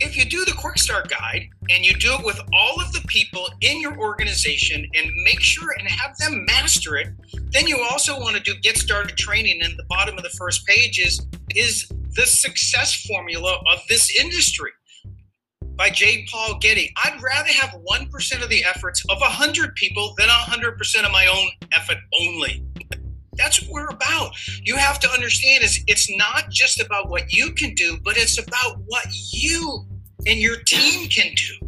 if 0.00 0.16
you 0.16 0.24
do 0.24 0.44
the 0.46 0.52
quick 0.52 0.78
start 0.78 1.10
guide 1.10 1.46
and 1.68 1.84
you 1.84 1.92
do 1.94 2.14
it 2.14 2.24
with 2.24 2.40
all 2.54 2.80
of 2.80 2.90
the 2.92 3.02
people 3.06 3.46
in 3.60 3.80
your 3.80 3.98
organization 3.98 4.86
and 4.94 5.10
make 5.24 5.40
sure 5.40 5.68
and 5.78 5.86
have 5.86 6.16
them 6.16 6.44
master 6.46 6.96
it, 6.96 7.08
then 7.52 7.66
you 7.66 7.86
also 7.90 8.18
want 8.18 8.34
to 8.34 8.42
do 8.42 8.58
get 8.60 8.78
started 8.78 9.16
training. 9.16 9.60
And 9.62 9.78
the 9.78 9.84
bottom 9.84 10.16
of 10.16 10.22
the 10.22 10.30
first 10.30 10.66
page 10.66 10.98
is, 10.98 11.26
is 11.54 11.92
the 12.14 12.26
success 12.26 13.06
formula 13.06 13.58
of 13.72 13.80
this 13.88 14.18
industry 14.18 14.70
by 15.76 15.90
J. 15.90 16.26
Paul 16.30 16.58
Getty. 16.58 16.92
I'd 17.04 17.22
rather 17.22 17.48
have 17.48 17.70
1% 17.70 18.42
of 18.42 18.48
the 18.48 18.64
efforts 18.64 19.02
of 19.08 19.20
100 19.20 19.74
people 19.76 20.14
than 20.18 20.28
100% 20.28 21.04
of 21.04 21.12
my 21.12 21.26
own 21.26 21.50
effort 21.72 21.98
only. 22.20 22.62
That's 23.36 23.62
what 23.62 23.70
we're 23.72 23.88
about. 23.88 24.32
You 24.62 24.76
have 24.76 24.98
to 25.00 25.10
understand 25.10 25.64
is 25.64 25.82
it's 25.86 26.14
not 26.16 26.50
just 26.50 26.82
about 26.82 27.08
what 27.08 27.32
you 27.32 27.52
can 27.52 27.74
do, 27.74 27.98
but 28.04 28.18
it's 28.18 28.38
about 28.38 28.78
what 28.86 29.06
you 29.32 29.86
and 30.26 30.38
your 30.38 30.56
team 30.64 31.08
can 31.08 31.32
do. 31.34 31.66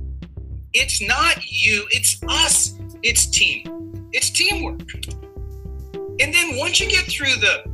It's 0.74 1.00
not 1.00 1.36
you, 1.50 1.86
it's 1.90 2.20
us. 2.28 2.78
It's 3.02 3.26
team. 3.26 4.08
It's 4.12 4.30
teamwork. 4.30 4.82
And 6.20 6.34
then 6.34 6.56
once 6.58 6.80
you 6.80 6.88
get 6.88 7.04
through 7.04 7.36
the 7.36 7.64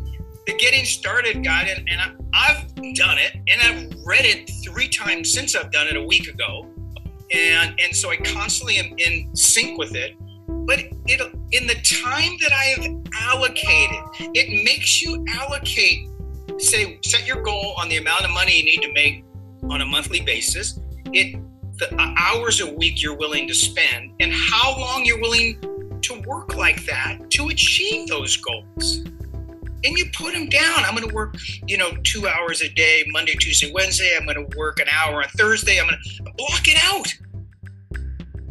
the 0.48 0.54
getting 0.54 0.86
started 0.86 1.44
guide, 1.44 1.68
and, 1.68 1.86
and 1.90 2.00
I, 2.32 2.52
have 2.52 2.74
done 2.94 3.18
it, 3.18 3.36
and 3.48 3.60
I've 3.60 4.06
read 4.06 4.24
it 4.24 4.50
three 4.64 4.88
times 4.88 5.30
since 5.30 5.54
I've 5.54 5.70
done 5.70 5.88
it 5.88 5.96
a 5.96 6.02
week 6.02 6.26
ago, 6.26 6.66
and 7.30 7.78
and 7.78 7.94
so 7.94 8.10
I 8.10 8.16
constantly 8.16 8.78
am 8.78 8.94
in 8.96 9.36
sync 9.36 9.78
with 9.78 9.94
it. 9.94 10.14
But 10.48 10.78
it 11.06 11.20
in 11.52 11.66
the 11.66 11.74
time 12.02 12.32
that 12.40 12.52
I 12.52 12.80
have 12.80 12.96
allocated, 13.20 13.98
it 14.34 14.64
makes 14.64 15.02
you 15.02 15.22
allocate. 15.34 16.08
Say, 16.56 16.98
set 17.04 17.26
your 17.26 17.42
goal 17.42 17.74
on 17.76 17.90
the 17.90 17.98
amount 17.98 18.24
of 18.24 18.30
money 18.30 18.56
you 18.56 18.64
need 18.64 18.80
to 18.82 18.92
make 18.94 19.24
on 19.68 19.82
a 19.82 19.86
monthly 19.86 20.22
basis. 20.22 20.80
It 21.12 21.38
the 21.76 21.94
hours 22.18 22.62
a 22.62 22.74
week 22.74 23.02
you're 23.02 23.18
willing 23.18 23.46
to 23.48 23.54
spend, 23.54 24.12
and 24.18 24.32
how 24.32 24.78
long 24.80 25.04
you're 25.04 25.20
willing 25.20 25.60
to 26.00 26.22
work 26.26 26.56
like 26.56 26.86
that 26.86 27.18
to 27.32 27.48
achieve 27.48 28.08
those 28.08 28.38
goals 28.38 29.04
and 29.84 29.96
you 29.96 30.10
put 30.12 30.34
them 30.34 30.48
down. 30.48 30.84
I'm 30.84 30.94
going 30.94 31.08
to 31.08 31.14
work, 31.14 31.36
you 31.66 31.76
know, 31.76 31.90
two 32.02 32.26
hours 32.28 32.62
a 32.62 32.68
day, 32.68 33.04
Monday, 33.08 33.34
Tuesday, 33.34 33.70
Wednesday. 33.72 34.16
I'm 34.18 34.26
going 34.26 34.48
to 34.48 34.56
work 34.56 34.80
an 34.80 34.88
hour 34.90 35.22
on 35.22 35.28
Thursday. 35.30 35.78
I'm 35.78 35.88
going 35.88 36.00
to 36.00 36.32
block 36.36 36.66
it 36.66 36.78
out. 36.84 37.06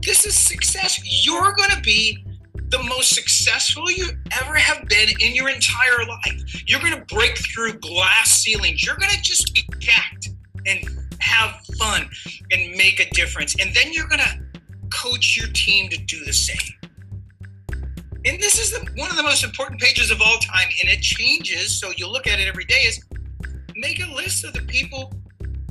This 0.01 0.25
is 0.25 0.35
success. 0.35 0.99
You're 1.03 1.53
going 1.53 1.71
to 1.71 1.81
be 1.81 2.23
the 2.69 2.81
most 2.83 3.13
successful 3.13 3.89
you 3.89 4.09
ever 4.41 4.55
have 4.55 4.87
been 4.87 5.09
in 5.19 5.35
your 5.35 5.49
entire 5.49 6.05
life. 6.07 6.63
You're 6.67 6.81
going 6.81 6.93
to 6.93 7.05
break 7.13 7.37
through 7.37 7.73
glass 7.79 8.31
ceilings. 8.31 8.85
You're 8.85 8.97
going 8.97 9.11
to 9.11 9.21
just 9.21 9.53
be 9.53 9.67
jacked 9.79 10.29
and 10.65 10.79
have 11.19 11.59
fun 11.77 12.09
and 12.51 12.71
make 12.75 12.99
a 12.99 13.09
difference. 13.11 13.55
And 13.59 13.73
then 13.73 13.93
you're 13.93 14.07
going 14.07 14.21
to 14.21 14.39
coach 14.93 15.37
your 15.37 15.47
team 15.53 15.89
to 15.89 15.97
do 15.97 16.23
the 16.25 16.33
same 16.33 16.76
and 18.27 18.39
this 18.39 18.59
is 18.59 18.71
the, 18.71 18.79
one 18.95 19.09
of 19.09 19.15
the 19.15 19.23
most 19.23 19.43
important 19.43 19.79
pages 19.79 20.11
of 20.11 20.21
all 20.21 20.37
time 20.39 20.67
and 20.81 20.89
it 20.89 21.01
changes 21.01 21.79
so 21.79 21.91
you 21.97 22.07
look 22.07 22.27
at 22.27 22.39
it 22.39 22.47
every 22.47 22.65
day 22.65 22.81
is 22.81 23.03
make 23.75 24.01
a 24.03 24.11
list 24.13 24.43
of 24.43 24.53
the 24.53 24.61
people 24.61 25.13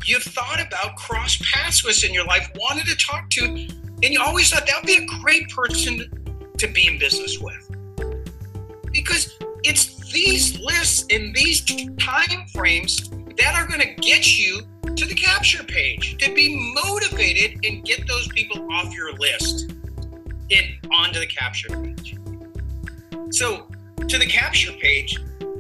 you've 0.04 0.22
thought 0.22 0.60
about 0.60 0.96
cross 0.96 1.38
paths 1.52 1.84
with 1.84 2.02
in 2.04 2.14
your 2.14 2.24
life 2.24 2.50
wanted 2.56 2.86
to 2.86 2.96
talk 2.96 3.28
to 3.30 3.68
and 4.02 4.12
you 4.12 4.20
always 4.20 4.50
thought 4.50 4.66
that 4.66 4.76
would 4.76 4.86
be 4.86 4.96
a 4.96 5.20
great 5.22 5.48
person 5.48 6.52
to 6.58 6.68
be 6.68 6.86
in 6.86 6.98
business 6.98 7.38
with. 7.38 7.70
Because 8.92 9.38
it's 9.64 10.12
these 10.12 10.58
lists 10.60 11.06
in 11.08 11.32
these 11.32 11.62
time 11.96 12.46
frames 12.54 13.10
that 13.38 13.54
are 13.54 13.66
going 13.66 13.80
to 13.80 13.94
get 14.02 14.38
you 14.38 14.60
to 14.94 15.04
the 15.06 15.14
capture 15.14 15.64
page 15.64 16.16
to 16.18 16.32
be 16.34 16.74
motivated 16.74 17.58
and 17.64 17.84
get 17.84 18.06
those 18.06 18.28
people 18.28 18.66
off 18.72 18.94
your 18.94 19.12
list 19.14 19.72
and 20.50 20.66
onto 20.92 21.18
the 21.18 21.26
capture 21.26 21.68
so 23.30 23.66
to 24.08 24.18
the 24.18 24.26
capture 24.26 24.72
page, 24.72 25.18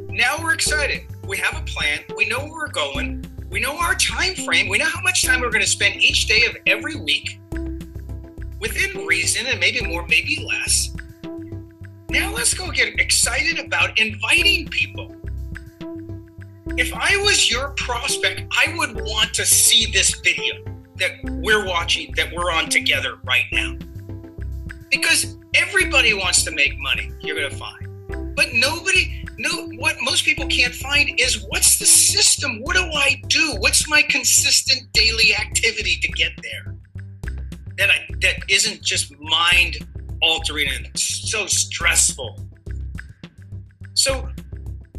now 0.08 0.36
we're 0.42 0.54
excited. 0.54 1.02
We 1.26 1.36
have 1.38 1.60
a 1.60 1.64
plan. 1.64 2.00
We 2.16 2.28
know 2.28 2.40
where 2.40 2.52
we're 2.52 2.68
going. 2.68 3.24
We 3.50 3.60
know 3.60 3.76
our 3.78 3.94
time 3.94 4.34
frame. 4.34 4.68
We 4.68 4.78
know 4.78 4.86
how 4.86 5.02
much 5.02 5.24
time 5.24 5.40
we're 5.40 5.50
going 5.50 5.64
to 5.64 5.70
spend 5.70 5.96
each 5.96 6.26
day 6.26 6.44
of 6.46 6.56
every 6.66 6.96
week 6.96 7.40
within 8.60 9.06
reason 9.06 9.46
and 9.46 9.60
maybe 9.60 9.84
more, 9.84 10.06
maybe 10.08 10.46
less. 10.48 10.94
Now 12.08 12.32
let's 12.32 12.54
go 12.54 12.70
get 12.70 12.98
excited 13.00 13.58
about 13.58 13.98
inviting 13.98 14.68
people. 14.68 15.14
If 16.78 16.92
I 16.94 17.16
was 17.16 17.50
your 17.50 17.70
prospect, 17.70 18.42
I 18.50 18.74
would 18.76 18.96
want 18.96 19.34
to 19.34 19.46
see 19.46 19.90
this 19.92 20.14
video 20.20 20.54
that 20.96 21.12
we're 21.24 21.66
watching, 21.66 22.12
that 22.16 22.32
we're 22.32 22.50
on 22.52 22.68
together 22.68 23.18
right 23.24 23.44
now. 23.52 23.76
Because 24.90 25.36
everybody 25.54 26.14
wants 26.14 26.44
to 26.44 26.50
make 26.50 26.78
money, 26.78 27.10
you're 27.20 27.36
going 27.36 27.50
to 27.50 27.56
find. 27.56 28.34
But 28.36 28.48
nobody, 28.52 29.24
no, 29.38 29.68
what 29.78 29.96
most 30.02 30.24
people 30.24 30.46
can't 30.46 30.74
find 30.74 31.18
is 31.18 31.44
what's 31.48 31.78
the 31.78 31.86
system? 31.86 32.60
What 32.62 32.76
do 32.76 32.82
I 32.82 33.22
do? 33.28 33.56
What's 33.58 33.88
my 33.88 34.02
consistent 34.02 34.92
daily 34.92 35.34
activity 35.34 35.96
to 36.02 36.08
get 36.08 36.32
there? 36.42 36.74
That 37.78 37.90
I, 37.90 38.06
that 38.20 38.36
isn't 38.48 38.82
just 38.82 39.12
mind 39.18 39.78
altering 40.22 40.68
and 40.68 40.88
so 40.98 41.46
stressful. 41.46 42.38
So 43.94 44.28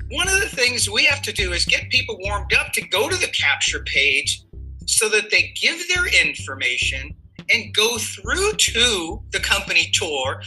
one 0.10 0.28
of 0.28 0.39
the 0.39 0.50
things 0.50 0.89
we 0.89 1.06
have 1.06 1.21
to 1.23 1.34
do 1.34 1.54
is 1.54 1.65
get 1.65 1.89
people 1.89 2.17
warmed 2.19 2.54
up 2.54 2.71
to 2.73 2.88
go 2.88 3.10
to 3.10 3.15
the 3.15 3.28
capture 3.28 3.84
page 3.84 4.43
so 4.86 5.10
that 5.10 5.30
they 5.30 5.54
give 5.60 5.88
their 5.89 6.08
information 6.08 7.13
and 7.51 7.73
go 7.73 7.97
through 7.97 8.53
to 8.53 9.21
the 9.31 9.39
company 9.39 9.89
tour 9.93 10.41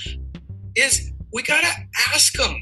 is 0.77 1.13
we 1.33 1.43
got 1.43 1.63
to 1.63 1.73
ask 2.13 2.35
them. 2.35 2.61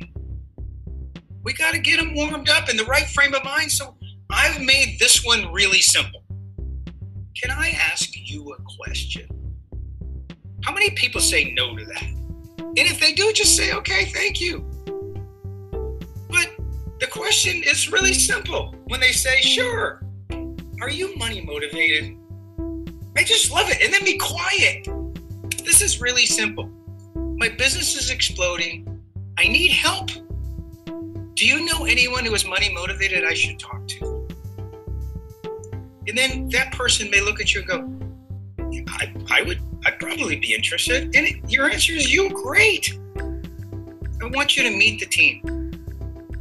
We 1.42 1.52
got 1.52 1.72
to 1.72 1.80
get 1.80 1.98
them 1.98 2.14
warmed 2.14 2.48
up 2.48 2.68
in 2.68 2.76
the 2.76 2.84
right 2.84 3.06
frame 3.06 3.34
of 3.34 3.44
mind. 3.44 3.72
So 3.72 3.96
I've 4.30 4.60
made 4.60 4.98
this 4.98 5.24
one 5.24 5.52
really 5.52 5.80
simple. 5.80 6.22
Can 7.40 7.50
I 7.50 7.70
ask 7.70 8.10
you 8.14 8.52
a 8.52 8.56
question? 8.76 9.28
How 10.64 10.72
many 10.72 10.90
people 10.90 11.20
say 11.20 11.52
no 11.52 11.76
to 11.76 11.84
that? 11.84 12.02
And 12.02 12.78
if 12.78 13.00
they 13.00 13.12
do, 13.12 13.32
just 13.32 13.56
say, 13.56 13.72
okay, 13.72 14.06
thank 14.06 14.40
you. 14.40 14.60
But 16.28 16.50
the 17.00 17.06
question 17.06 17.62
is 17.64 17.90
really 17.90 18.12
simple. 18.12 18.74
When 18.86 19.00
they 19.00 19.12
say, 19.12 19.40
sure, 19.40 20.02
are 20.80 20.90
you 20.90 21.16
money 21.16 21.40
motivated? 21.40 22.16
I 23.18 23.24
just 23.24 23.50
love 23.50 23.68
it. 23.68 23.82
And 23.82 23.92
then 23.92 24.04
be 24.04 24.16
quiet. 24.16 24.86
This 25.64 25.82
is 25.82 26.00
really 26.00 26.24
simple. 26.24 26.70
My 27.16 27.48
business 27.48 27.96
is 27.96 28.10
exploding. 28.10 29.02
I 29.36 29.48
need 29.48 29.72
help. 29.72 30.10
Do 31.34 31.44
you 31.44 31.66
know 31.66 31.84
anyone 31.84 32.24
who 32.24 32.32
is 32.32 32.46
money 32.46 32.72
motivated 32.72 33.24
I 33.24 33.34
should 33.34 33.58
talk 33.58 33.88
to? 33.88 34.28
And 36.06 36.16
then 36.16 36.48
that 36.50 36.70
person 36.70 37.10
may 37.10 37.20
look 37.20 37.40
at 37.40 37.52
you 37.52 37.62
and 37.62 37.68
go, 37.68 38.84
I, 38.88 39.12
I 39.30 39.42
would, 39.42 39.60
I'd 39.84 39.98
probably 39.98 40.36
be 40.36 40.54
interested. 40.54 41.04
And 41.16 41.26
it, 41.26 41.50
your 41.50 41.68
answer 41.68 41.94
is 41.94 42.12
you, 42.12 42.30
great. 42.30 42.96
I 44.22 44.26
want 44.26 44.56
you 44.56 44.62
to 44.62 44.70
meet 44.70 45.00
the 45.00 45.06
team. 45.06 45.72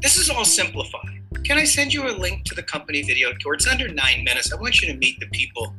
This 0.03 0.15
is 0.15 0.29
all 0.29 0.45
simplified. 0.45 1.23
Can 1.43 1.57
I 1.57 1.63
send 1.63 1.91
you 1.91 2.07
a 2.07 2.13
link 2.13 2.43
to 2.45 2.53
the 2.53 2.61
company 2.61 3.01
video 3.01 3.33
tour? 3.39 3.55
It's 3.55 3.65
under 3.65 3.87
nine 3.87 4.23
minutes. 4.23 4.53
I 4.53 4.57
want 4.57 4.79
you 4.79 4.93
to 4.93 4.97
meet 4.99 5.19
the 5.19 5.27
people 5.27 5.73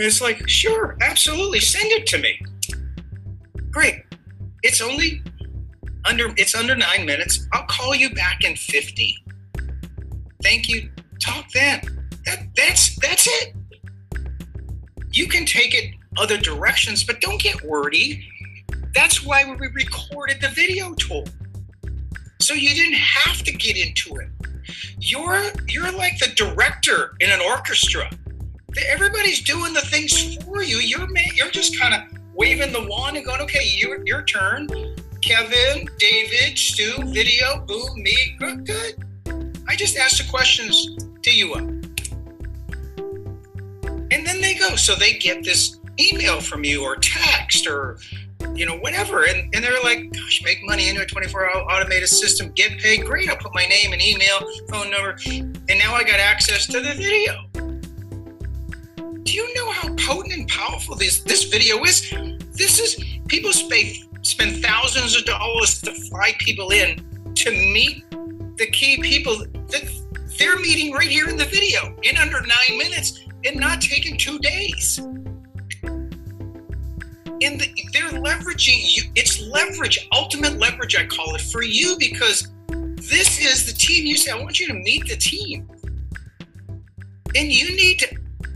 and 0.00 0.06
it's 0.06 0.22
like, 0.22 0.48
sure, 0.48 0.96
absolutely, 1.02 1.60
send 1.60 1.92
it 1.92 2.06
to 2.06 2.16
me. 2.16 2.40
Great. 3.70 4.02
It's 4.62 4.80
only 4.80 5.22
under 6.06 6.32
it's 6.38 6.54
under 6.54 6.74
nine 6.74 7.04
minutes. 7.04 7.46
I'll 7.52 7.66
call 7.66 7.94
you 7.94 8.08
back 8.14 8.42
in 8.42 8.56
15. 8.56 9.14
Thank 10.42 10.70
you. 10.70 10.90
Talk 11.22 11.50
then. 11.52 11.82
That, 12.24 12.46
that's 12.56 12.96
that's 12.96 13.26
it. 13.26 13.54
You 15.12 15.28
can 15.28 15.44
take 15.44 15.74
it 15.74 15.94
other 16.16 16.38
directions, 16.38 17.04
but 17.04 17.20
don't 17.20 17.38
get 17.38 17.62
wordy. 17.62 18.26
That's 18.94 19.22
why 19.22 19.44
we 19.44 19.66
recorded 19.66 20.40
the 20.40 20.48
video 20.48 20.94
tool. 20.94 21.26
So 22.38 22.54
you 22.54 22.70
didn't 22.70 22.94
have 22.94 23.42
to 23.42 23.52
get 23.52 23.76
into 23.76 24.16
it. 24.16 24.30
You're 24.98 25.42
you're 25.68 25.92
like 25.92 26.18
the 26.18 26.32
director 26.34 27.16
in 27.20 27.30
an 27.30 27.42
orchestra 27.42 28.08
everybody's 28.88 29.42
doing 29.42 29.72
the 29.72 29.80
things 29.80 30.36
for 30.44 30.62
you. 30.62 30.76
You're 30.78 31.08
you're 31.34 31.50
just 31.50 31.78
kind 31.78 31.94
of 31.94 32.00
waving 32.34 32.72
the 32.72 32.86
wand 32.88 33.16
and 33.16 33.26
going, 33.26 33.40
okay, 33.42 33.64
your 33.76 34.04
your 34.06 34.22
turn. 34.22 34.68
Kevin, 35.20 35.86
David, 35.98 36.56
Stu, 36.56 36.94
video, 37.06 37.60
boom, 37.66 38.02
me, 38.02 38.36
good, 38.38 38.66
good. 38.66 39.54
I 39.68 39.76
just 39.76 39.98
asked 39.98 40.16
the 40.16 40.30
questions 40.30 40.96
to 41.22 41.30
you. 41.30 41.54
And 44.10 44.26
then 44.26 44.40
they 44.40 44.54
go. 44.54 44.76
So 44.76 44.94
they 44.94 45.18
get 45.18 45.44
this 45.44 45.78
email 46.00 46.40
from 46.40 46.64
you 46.64 46.82
or 46.82 46.96
text 46.96 47.66
or 47.66 47.98
you 48.54 48.66
know, 48.66 48.76
whatever. 48.78 49.24
And, 49.24 49.54
and 49.54 49.64
they're 49.64 49.82
like, 49.82 50.12
gosh, 50.12 50.42
make 50.42 50.58
money 50.62 50.88
into 50.88 51.02
a 51.02 51.06
24 51.06 51.50
hour 51.50 51.62
automated 51.70 52.08
system, 52.08 52.50
get 52.52 52.78
paid. 52.78 53.04
Great. 53.04 53.28
I'll 53.28 53.36
put 53.36 53.54
my 53.54 53.64
name 53.66 53.92
and 53.92 54.02
email, 54.02 54.40
phone 54.68 54.90
number. 54.90 55.16
And 55.28 55.78
now 55.78 55.94
I 55.94 56.02
got 56.02 56.20
access 56.20 56.66
to 56.66 56.80
the 56.80 56.94
video. 56.94 57.69
Do 59.22 59.32
you 59.32 59.54
know 59.54 59.70
how 59.70 59.94
potent 59.96 60.34
and 60.34 60.48
powerful 60.48 60.96
this 60.96 61.20
this 61.20 61.44
video 61.44 61.84
is? 61.84 62.10
This 62.52 62.78
is 62.78 63.02
people 63.28 63.52
spend 63.52 64.08
spend 64.22 64.62
thousands 64.62 65.16
of 65.16 65.24
dollars 65.24 65.80
to 65.82 65.92
fly 65.92 66.34
people 66.38 66.70
in 66.70 67.32
to 67.34 67.50
meet 67.50 68.04
the 68.56 68.66
key 68.72 69.00
people 69.02 69.38
that 69.38 69.90
they're 70.38 70.58
meeting 70.58 70.92
right 70.92 71.08
here 71.08 71.28
in 71.28 71.36
the 71.36 71.44
video 71.44 71.94
in 72.02 72.16
under 72.16 72.40
nine 72.40 72.78
minutes 72.78 73.20
and 73.44 73.58
not 73.60 73.80
taking 73.80 74.16
two 74.16 74.38
days. 74.38 74.98
And 77.42 77.58
the, 77.58 77.72
they're 77.92 78.10
leveraging 78.10 78.96
you. 78.96 79.04
It's 79.14 79.40
leverage, 79.40 80.06
ultimate 80.12 80.58
leverage, 80.58 80.94
I 80.96 81.06
call 81.06 81.34
it, 81.34 81.40
for 81.40 81.62
you 81.62 81.96
because 81.98 82.48
this 82.70 83.40
is 83.40 83.64
the 83.64 83.72
team. 83.72 84.04
You 84.04 84.16
say, 84.16 84.30
I 84.30 84.36
want 84.38 84.60
you 84.60 84.66
to 84.68 84.74
meet 84.74 85.08
the 85.08 85.16
team. 85.16 85.66
And 87.34 87.50
you 87.50 87.74
need 87.74 87.98
to 88.00 88.14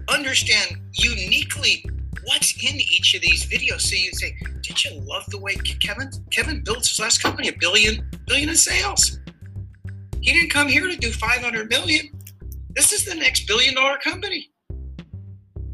understand 0.08 0.76
uniquely 0.92 1.84
what's 2.24 2.52
in 2.62 2.76
each 2.76 3.14
of 3.14 3.22
these 3.22 3.46
videos. 3.46 3.82
So 3.82 3.96
you 3.96 4.12
say, 4.12 4.36
did 4.62 4.82
you 4.84 5.00
love 5.04 5.24
the 5.28 5.38
way 5.38 5.54
Kevin 5.56 6.10
Kevin 6.30 6.62
built 6.64 6.86
his 6.86 6.98
last 6.98 7.22
company 7.22 7.48
a 7.48 7.56
billion 7.58 8.08
billion 8.26 8.48
in 8.48 8.56
sales? 8.56 9.18
He 10.20 10.32
didn't 10.32 10.50
come 10.50 10.68
here 10.68 10.86
to 10.86 10.96
do 10.96 11.12
500 11.12 11.68
million. 11.68 12.08
This 12.74 12.92
is 12.92 13.04
the 13.04 13.14
next 13.14 13.46
billion 13.46 13.74
dollar 13.74 13.98
company. 13.98 14.50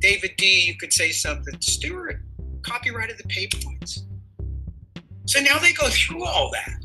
David 0.00 0.32
D, 0.38 0.64
you 0.66 0.76
could 0.76 0.92
say 0.92 1.10
something. 1.10 1.54
Stewart 1.60 2.20
copyrighted 2.62 3.18
the 3.18 3.28
pay 3.28 3.48
points. 3.62 4.06
So 5.26 5.40
now 5.40 5.58
they 5.58 5.72
go 5.72 5.88
through 5.88 6.24
all 6.24 6.50
that. 6.52 6.84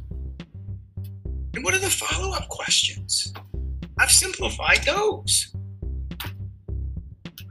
And 1.56 1.64
what 1.64 1.74
are 1.74 1.80
the 1.80 1.90
follow 1.90 2.36
up 2.36 2.48
questions? 2.50 3.34
I've 4.00 4.12
simplified 4.12 4.84
those. 4.84 5.55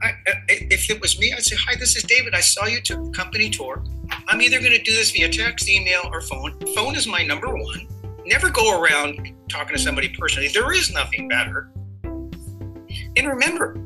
I, 0.05 0.11
uh, 0.29 0.33
if 0.47 0.89
it 0.89 1.01
was 1.01 1.19
me, 1.19 1.33
I'd 1.33 1.43
say, 1.43 1.55
Hi, 1.67 1.75
this 1.75 1.95
is 1.95 2.03
David. 2.03 2.35
I 2.35 2.41
saw 2.41 2.65
you 2.65 2.79
took 2.79 3.13
company 3.13 3.49
tour. 3.49 3.83
I'm 4.27 4.41
either 4.41 4.59
going 4.59 4.71
to 4.71 4.81
do 4.81 4.93
this 4.93 5.11
via 5.11 5.29
text, 5.29 5.67
email, 5.67 6.01
or 6.11 6.21
phone. 6.21 6.59
Phone 6.75 6.95
is 6.95 7.07
my 7.07 7.23
number 7.23 7.47
one. 7.47 7.87
Never 8.25 8.49
go 8.49 8.79
around 8.79 9.33
talking 9.49 9.75
to 9.75 9.81
somebody 9.81 10.09
personally. 10.09 10.49
There 10.49 10.71
is 10.73 10.91
nothing 10.91 11.27
better. 11.27 11.71
And 12.03 13.27
remember, 13.27 13.77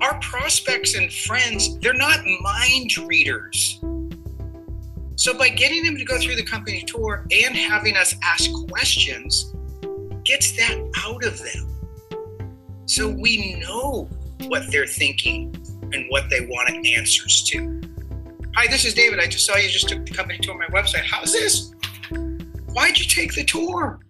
our 0.00 0.18
prospects 0.20 0.96
and 0.96 1.12
friends, 1.12 1.78
they're 1.78 1.94
not 1.94 2.20
mind 2.40 2.96
readers. 2.98 3.80
So 5.16 5.36
by 5.36 5.48
getting 5.48 5.84
them 5.84 5.96
to 5.96 6.04
go 6.04 6.18
through 6.18 6.36
the 6.36 6.44
company 6.44 6.82
tour 6.86 7.26
and 7.30 7.56
having 7.56 7.96
us 7.96 8.14
ask 8.22 8.50
questions, 8.68 9.52
gets 10.24 10.56
that 10.56 10.78
out 11.04 11.24
of 11.24 11.38
them. 11.38 11.78
So 12.86 13.08
we 13.08 13.54
know 13.60 14.08
what 14.46 14.70
they're 14.70 14.86
thinking 14.86 15.54
and 15.92 16.06
what 16.08 16.28
they 16.30 16.40
want 16.40 16.86
answers 16.86 17.42
to. 17.44 17.80
Hi, 18.56 18.66
this 18.66 18.84
is 18.84 18.94
David. 18.94 19.20
I 19.20 19.26
just 19.26 19.46
saw 19.46 19.56
you 19.56 19.68
just 19.68 19.88
took 19.88 20.04
the 20.04 20.12
company 20.12 20.38
tour 20.40 20.54
on 20.54 20.58
my 20.58 20.66
website. 20.80 21.04
How's 21.04 21.32
this? 21.32 21.72
Why'd 22.72 22.98
you 22.98 23.06
take 23.06 23.34
the 23.34 23.44
tour? 23.44 24.00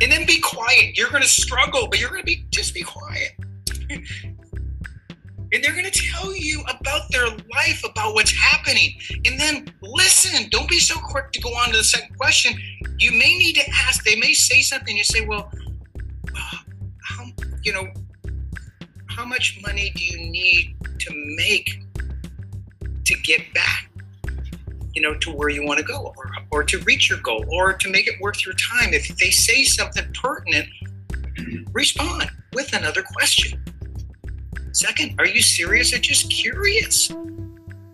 And 0.00 0.12
then 0.12 0.26
be 0.26 0.40
quiet. 0.40 0.96
You're 0.96 1.10
going 1.10 1.22
to 1.22 1.28
struggle, 1.28 1.88
but 1.88 1.98
you're 2.00 2.10
going 2.10 2.22
to 2.22 2.26
be 2.26 2.44
just 2.50 2.72
be 2.72 2.82
quiet. 2.82 3.32
and 3.90 5.64
they're 5.64 5.72
going 5.72 5.90
to 5.90 5.90
tell 5.90 6.34
you 6.34 6.62
about 6.68 7.10
their 7.10 7.26
life, 7.26 7.82
about 7.84 8.14
what's 8.14 8.30
happening. 8.30 8.98
And 9.24 9.38
then 9.38 9.72
listen. 9.82 10.48
Don't 10.50 10.68
be 10.68 10.78
so 10.78 10.98
quick 11.00 11.32
to 11.32 11.40
go 11.40 11.50
on 11.50 11.70
to 11.70 11.78
the 11.78 11.84
second 11.84 12.16
question. 12.16 12.54
You 12.98 13.12
may 13.12 13.36
need 13.36 13.54
to 13.54 13.68
ask. 13.70 14.04
They 14.04 14.16
may 14.16 14.32
say 14.34 14.62
something. 14.62 14.96
You 14.96 15.04
say, 15.04 15.26
"Well, 15.26 15.50
uh, 16.36 16.56
how 17.02 17.24
you 17.62 17.72
know 17.72 17.88
how 19.18 19.24
much 19.24 19.58
money 19.66 19.90
do 19.96 20.04
you 20.04 20.30
need 20.30 20.76
to 21.00 21.12
make 21.36 21.82
to 23.04 23.14
get 23.24 23.52
back, 23.52 23.90
you 24.94 25.02
know, 25.02 25.12
to 25.14 25.32
where 25.32 25.48
you 25.48 25.66
want 25.66 25.76
to 25.76 25.84
go, 25.84 26.14
or 26.16 26.30
or 26.52 26.62
to 26.62 26.78
reach 26.82 27.10
your 27.10 27.18
goal, 27.18 27.44
or 27.50 27.72
to 27.72 27.90
make 27.90 28.06
it 28.06 28.14
worth 28.20 28.46
your 28.46 28.54
time?" 28.54 28.94
If 28.94 29.08
they 29.16 29.30
say 29.30 29.64
something 29.64 30.04
pertinent, 30.14 30.68
respond 31.72 32.30
with 32.52 32.72
another 32.72 33.02
question. 33.02 33.60
Second, 34.70 35.16
are 35.18 35.26
you 35.26 35.42
serious 35.42 35.92
or 35.92 35.98
just 35.98 36.30
curious 36.30 37.10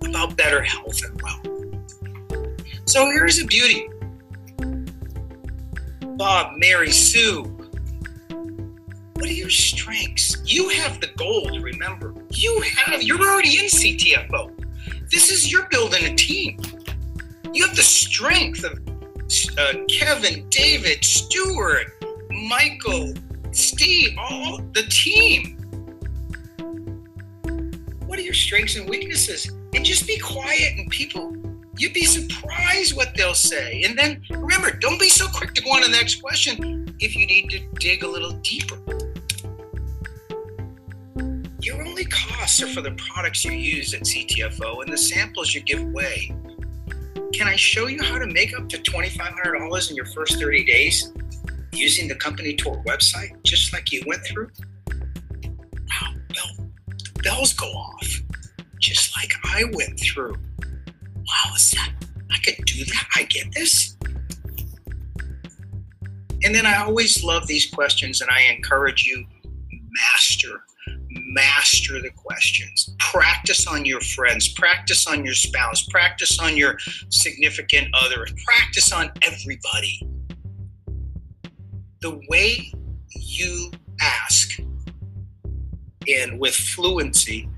about 0.05 0.37
better 0.37 0.61
health 0.63 1.03
and 1.05 1.23
wealth? 1.23 1.49
So 2.85 3.07
here's 3.07 3.39
the 3.39 3.47
beauty. 3.47 3.89
Bob, 6.19 6.59
Mary, 6.59 6.91
Sue, 6.91 7.54
what 9.15 9.27
are 9.27 9.33
your 9.33 9.51
strengths? 9.51 10.43
You 10.45 10.69
have 10.71 11.01
the 11.01 11.09
gold, 11.17 11.63
remember. 11.63 12.15
You 12.31 12.61
have, 12.63 13.03
you're 13.03 13.21
already 13.21 13.59
in 13.59 13.67
CTFO. 13.67 14.53
This 15.11 15.31
is, 15.31 15.51
you're 15.51 15.69
building 15.71 16.05
a 16.05 16.15
team. 16.15 16.61
You 17.53 17.67
have 17.67 17.77
the 17.77 17.83
strength 17.83 18.65
of 18.65 18.79
uh, 19.59 19.85
Kevin, 19.89 20.49
David, 20.49 21.05
Stewart, 21.05 21.87
Michael, 22.31 23.15
Steve, 23.53 24.17
all 24.19 24.59
the 24.73 24.83
team 24.89 25.55
what 28.15 28.21
are 28.21 28.27
your 28.27 28.33
strengths 28.33 28.77
and 28.77 28.89
weaknesses? 28.89 29.51
And 29.75 29.85
just 29.85 30.07
be 30.07 30.17
quiet 30.21 30.75
and 30.79 30.89
people, 30.89 31.37
you'd 31.77 31.93
be 31.93 32.05
surprised 32.05 32.95
what 32.95 33.13
they'll 33.17 33.35
say. 33.35 33.83
And 33.83 33.99
then 33.99 34.23
remember, 34.31 34.71
don't 34.71 35.01
be 35.01 35.09
so 35.09 35.27
quick 35.27 35.53
to 35.55 35.63
go 35.63 35.71
on 35.71 35.83
to 35.83 35.91
the 35.91 35.97
next 35.97 36.23
question 36.23 36.95
if 37.01 37.17
you 37.17 37.27
need 37.27 37.51
to 37.51 37.59
dig 37.81 38.05
a 38.05 38.07
little 38.07 38.31
deeper. 38.35 38.79
Are 42.63 42.69
for 42.69 42.81
the 42.81 42.93
products 42.93 43.45
you 43.45 43.53
use 43.53 43.95
at 43.95 44.03
CTFO 44.03 44.83
and 44.83 44.93
the 44.93 44.99
samples 44.99 45.55
you 45.55 45.61
give 45.61 45.81
away. 45.81 46.35
Can 47.33 47.49
I 47.49 47.57
show 47.57 47.87
you 47.87 48.03
how 48.03 48.19
to 48.19 48.27
make 48.27 48.57
up 48.57 48.69
to 48.69 48.79
$2,500 48.79 49.91
in 49.91 49.97
your 49.97 50.07
first 50.07 50.39
30 50.39 50.65
days 50.65 51.13
using 51.73 52.07
the 52.07 52.15
company 52.15 52.55
tour 52.55 52.83
website, 52.87 53.43
just 53.43 53.73
like 53.73 53.91
you 53.91 54.03
went 54.07 54.25
through? 54.25 54.51
Wow, 54.89 56.15
well, 56.35 56.69
bells 57.23 57.53
go 57.55 57.67
off, 57.67 58.23
just 58.79 59.17
like 59.17 59.33
I 59.45 59.65
went 59.73 59.99
through. 59.99 60.37
Wow, 61.17 61.55
is 61.57 61.73
that? 61.73 61.93
I 62.31 62.39
could 62.39 62.65
do 62.67 62.85
that. 62.85 63.07
I 63.17 63.25
get 63.25 63.53
this. 63.53 63.97
And 66.45 66.55
then 66.55 66.67
I 66.67 66.85
always 66.85 67.25
love 67.25 67.47
these 67.47 67.67
questions, 67.71 68.21
and 68.21 68.31
I 68.31 68.43
encourage 68.43 69.05
you 69.05 69.27
master, 69.73 70.63
master 71.35 72.01
the 72.01 72.11
questions. 72.11 72.95
Practice 72.99 73.67
on 73.67 73.85
your 73.85 74.01
friends, 74.01 74.49
practice 74.49 75.07
on 75.07 75.25
your 75.25 75.35
spouse, 75.35 75.83
practice 75.89 76.39
on 76.39 76.57
your 76.57 76.79
significant 77.11 77.89
other, 77.95 78.27
practice 78.45 78.93
on 78.93 79.11
everybody. 79.23 80.09
The 82.01 82.21
way 82.29 82.73
you 83.15 83.71
ask 84.01 84.59
and 86.09 86.39
with 86.39 86.55
fluency 86.55 87.49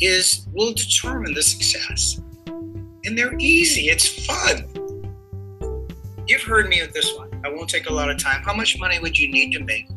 is 0.00 0.46
will 0.52 0.72
determine 0.74 1.34
the 1.34 1.42
success. 1.42 2.20
And 3.04 3.16
they're 3.16 3.36
easy, 3.38 3.88
it's 3.88 4.26
fun. 4.26 4.68
You've 6.26 6.42
heard 6.42 6.68
me 6.68 6.80
with 6.80 6.92
this 6.92 7.12
one. 7.16 7.28
I 7.44 7.48
won't 7.48 7.68
take 7.68 7.90
a 7.90 7.92
lot 7.92 8.08
of 8.08 8.16
time. 8.18 8.42
How 8.42 8.54
much 8.54 8.78
money 8.78 8.98
would 9.00 9.18
you 9.18 9.30
need 9.30 9.52
to 9.52 9.60
make 9.64 9.91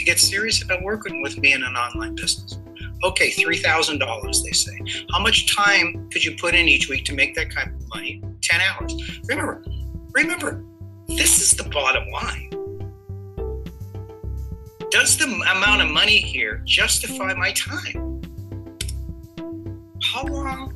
to 0.00 0.04
get 0.04 0.18
serious 0.18 0.62
about 0.62 0.82
working 0.82 1.22
with 1.22 1.38
me 1.38 1.52
in 1.52 1.62
an 1.62 1.76
online 1.76 2.14
business? 2.14 2.58
Okay, 3.04 3.30
$3,000, 3.30 4.44
they 4.44 4.52
say. 4.52 5.04
How 5.12 5.20
much 5.20 5.54
time 5.54 6.08
could 6.10 6.24
you 6.24 6.36
put 6.36 6.54
in 6.54 6.68
each 6.68 6.88
week 6.88 7.04
to 7.06 7.14
make 7.14 7.34
that 7.36 7.54
kind 7.54 7.74
of 7.74 7.88
money? 7.94 8.22
10 8.42 8.60
hours. 8.60 9.20
Remember, 9.28 9.64
remember, 10.12 10.64
this 11.08 11.40
is 11.40 11.52
the 11.52 11.68
bottom 11.70 12.08
line 12.10 12.50
does 14.90 15.16
the 15.16 15.26
amount 15.26 15.82
of 15.82 15.88
money 15.88 16.18
here 16.18 16.62
justify 16.64 17.32
my 17.34 17.52
time? 17.52 18.20
How 20.02 20.24
long 20.24 20.74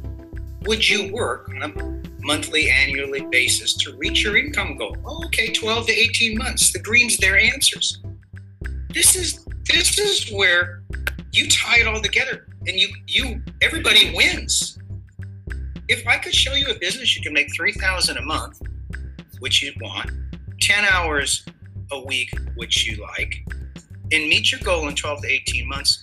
would 0.62 0.88
you 0.88 1.12
work 1.12 1.48
on 1.48 1.62
a 1.62 2.24
monthly, 2.24 2.70
annually 2.70 3.26
basis 3.30 3.74
to 3.74 3.96
reach 3.96 4.22
your 4.22 4.36
income 4.36 4.76
goal? 4.76 4.96
Oh, 5.04 5.24
okay, 5.26 5.52
12 5.52 5.88
to 5.88 5.92
18 5.92 6.38
months. 6.38 6.72
The 6.72 6.78
green's 6.78 7.16
their 7.16 7.36
answers. 7.36 8.00
This 8.94 9.16
is 9.16 9.44
this 9.64 9.98
is 9.98 10.30
where 10.32 10.84
you 11.32 11.48
tie 11.48 11.80
it 11.80 11.88
all 11.88 12.00
together 12.00 12.46
and 12.68 12.78
you 12.78 12.88
you 13.08 13.42
everybody 13.60 14.14
wins. 14.14 14.78
If 15.88 16.06
I 16.06 16.16
could 16.18 16.32
show 16.32 16.54
you 16.54 16.68
a 16.68 16.78
business 16.78 17.16
you 17.16 17.22
can 17.22 17.32
make 17.32 17.52
3000 17.56 18.16
a 18.16 18.22
month, 18.22 18.62
which 19.40 19.64
you 19.64 19.72
want, 19.80 20.12
10 20.60 20.84
hours 20.84 21.44
a 21.90 22.04
week, 22.04 22.30
which 22.54 22.86
you 22.86 23.02
like, 23.02 23.44
and 24.12 24.28
meet 24.28 24.52
your 24.52 24.60
goal 24.60 24.86
in 24.86 24.94
12 24.94 25.22
to 25.22 25.28
18 25.28 25.68
months, 25.68 26.00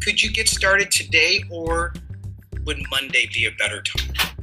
could 0.00 0.22
you 0.22 0.30
get 0.30 0.48
started 0.48 0.92
today 0.92 1.42
or 1.50 1.92
would 2.64 2.78
Monday 2.88 3.28
be 3.34 3.46
a 3.46 3.52
better 3.58 3.82
time? 3.82 4.36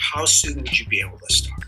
How 0.00 0.24
soon 0.24 0.56
would 0.56 0.76
you 0.76 0.86
be 0.88 1.00
able 1.00 1.20
to 1.20 1.32
start? 1.32 1.62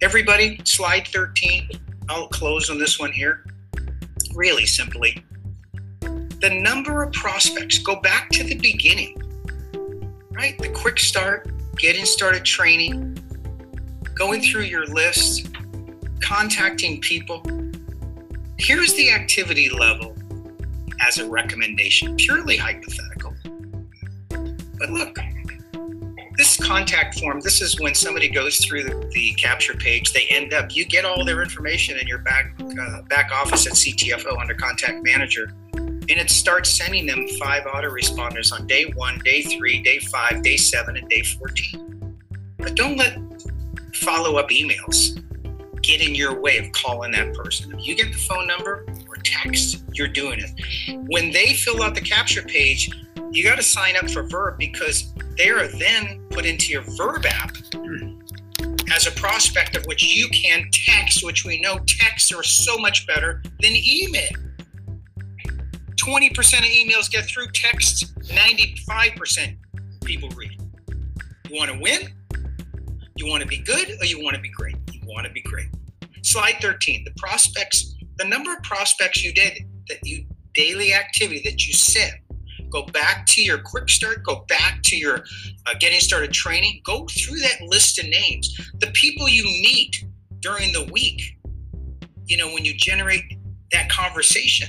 Everybody, 0.00 0.60
slide 0.62 1.08
13. 1.08 1.68
I'll 2.08 2.28
close 2.28 2.70
on 2.70 2.78
this 2.78 2.98
one 2.98 3.12
here. 3.12 3.44
Really 4.34 4.66
simply, 4.66 5.24
the 6.00 6.50
number 6.50 7.02
of 7.02 7.12
prospects, 7.12 7.78
go 7.78 7.96
back 8.00 8.28
to 8.30 8.44
the 8.44 8.56
beginning, 8.56 9.20
right? 10.30 10.58
The 10.58 10.68
quick 10.68 10.98
start, 10.98 11.50
getting 11.76 12.04
started 12.04 12.44
training, 12.44 13.18
going 14.14 14.42
through 14.42 14.62
your 14.62 14.86
list, 14.86 15.48
contacting 16.20 17.00
people. 17.00 17.42
Here's 18.58 18.94
the 18.94 19.10
activity 19.10 19.70
level 19.70 20.16
as 21.06 21.18
a 21.18 21.28
recommendation, 21.28 22.16
purely 22.16 22.56
hypothetical. 22.56 23.34
But 24.78 24.90
look, 24.90 25.18
this 26.36 26.56
contact 26.56 27.18
form, 27.18 27.40
this 27.40 27.62
is 27.62 27.80
when 27.80 27.94
somebody 27.94 28.28
goes 28.28 28.58
through 28.58 28.84
the, 28.84 29.10
the 29.12 29.32
capture 29.34 29.74
page, 29.74 30.12
they 30.12 30.26
end 30.28 30.52
up, 30.52 30.74
you 30.74 30.84
get 30.84 31.04
all 31.04 31.24
their 31.24 31.42
information 31.42 31.98
in 31.98 32.06
your 32.06 32.18
back, 32.18 32.54
uh, 32.60 33.02
back 33.02 33.30
office 33.32 33.66
at 33.66 33.72
CTFO 33.72 34.38
under 34.40 34.54
contact 34.54 35.02
manager. 35.02 35.52
And 35.74 36.20
it 36.20 36.30
starts 36.30 36.70
sending 36.70 37.06
them 37.06 37.26
five 37.40 37.64
autoresponders 37.64 38.52
on 38.52 38.66
day 38.66 38.92
one, 38.94 39.18
day 39.24 39.42
three, 39.42 39.82
day 39.82 39.98
five, 39.98 40.42
day 40.42 40.56
seven, 40.56 40.96
and 40.96 41.08
day 41.08 41.22
14. 41.22 42.18
But 42.58 42.74
don't 42.74 42.96
let 42.96 43.18
follow 43.94 44.36
up 44.36 44.50
emails 44.50 45.22
get 45.82 46.06
in 46.06 46.14
your 46.14 46.38
way 46.38 46.58
of 46.58 46.70
calling 46.72 47.12
that 47.12 47.32
person. 47.34 47.72
If 47.72 47.86
you 47.86 47.96
get 47.96 48.12
the 48.12 48.18
phone 48.18 48.46
number 48.46 48.86
or 49.08 49.16
text, 49.22 49.84
you're 49.92 50.08
doing 50.08 50.40
it. 50.40 50.98
When 51.08 51.30
they 51.30 51.54
fill 51.54 51.82
out 51.82 51.94
the 51.94 52.00
capture 52.00 52.42
page, 52.42 52.90
you 53.30 53.44
got 53.44 53.56
to 53.56 53.62
sign 53.62 53.96
up 53.96 54.10
for 54.10 54.24
Verb 54.24 54.58
because 54.58 55.12
they 55.36 55.50
are 55.50 55.68
then 55.68 56.26
put 56.30 56.46
into 56.46 56.72
your 56.72 56.82
Verb 56.96 57.26
app 57.26 57.56
as 58.92 59.06
a 59.06 59.10
prospect 59.12 59.76
of 59.76 59.84
which 59.86 60.02
you 60.02 60.28
can 60.28 60.68
text, 60.72 61.24
which 61.24 61.44
we 61.44 61.60
know 61.60 61.78
texts 61.86 62.32
are 62.32 62.42
so 62.42 62.78
much 62.78 63.06
better 63.06 63.42
than 63.60 63.72
email. 63.74 64.30
20% 66.00 66.30
of 66.58 66.64
emails 66.64 67.10
get 67.10 67.24
through 67.24 67.48
texts, 67.52 68.12
95% 68.24 69.56
people 70.04 70.28
read. 70.30 70.60
You 71.48 71.56
want 71.56 71.70
to 71.70 71.78
win? 71.78 72.12
You 73.16 73.26
want 73.26 73.42
to 73.42 73.48
be 73.48 73.58
good 73.58 73.90
or 74.00 74.04
you 74.04 74.22
want 74.22 74.36
to 74.36 74.42
be 74.42 74.50
great? 74.50 74.76
You 74.92 75.00
want 75.06 75.26
to 75.26 75.32
be 75.32 75.42
great. 75.42 75.68
Slide 76.22 76.56
13, 76.60 77.04
the 77.04 77.12
prospects, 77.18 77.94
the 78.18 78.24
number 78.24 78.52
of 78.52 78.62
prospects 78.62 79.24
you 79.24 79.32
did 79.32 79.58
that 79.88 79.98
you 80.04 80.26
daily 80.54 80.94
activity 80.94 81.42
that 81.44 81.66
you 81.66 81.72
sent 81.72 82.14
go 82.70 82.84
back 82.86 83.26
to 83.26 83.42
your 83.42 83.58
quick 83.58 83.88
start, 83.88 84.22
go 84.24 84.44
back 84.48 84.82
to 84.84 84.96
your 84.96 85.24
uh, 85.66 85.74
getting 85.78 86.00
started 86.00 86.32
training, 86.32 86.80
go 86.84 87.06
through 87.06 87.38
that 87.40 87.60
list 87.62 87.98
of 87.98 88.08
names. 88.08 88.54
The 88.78 88.88
people 88.88 89.28
you 89.28 89.44
meet 89.44 90.04
during 90.40 90.72
the 90.72 90.88
week, 90.92 91.38
you 92.26 92.36
know, 92.36 92.52
when 92.52 92.64
you 92.64 92.74
generate 92.74 93.22
that 93.72 93.88
conversation, 93.90 94.68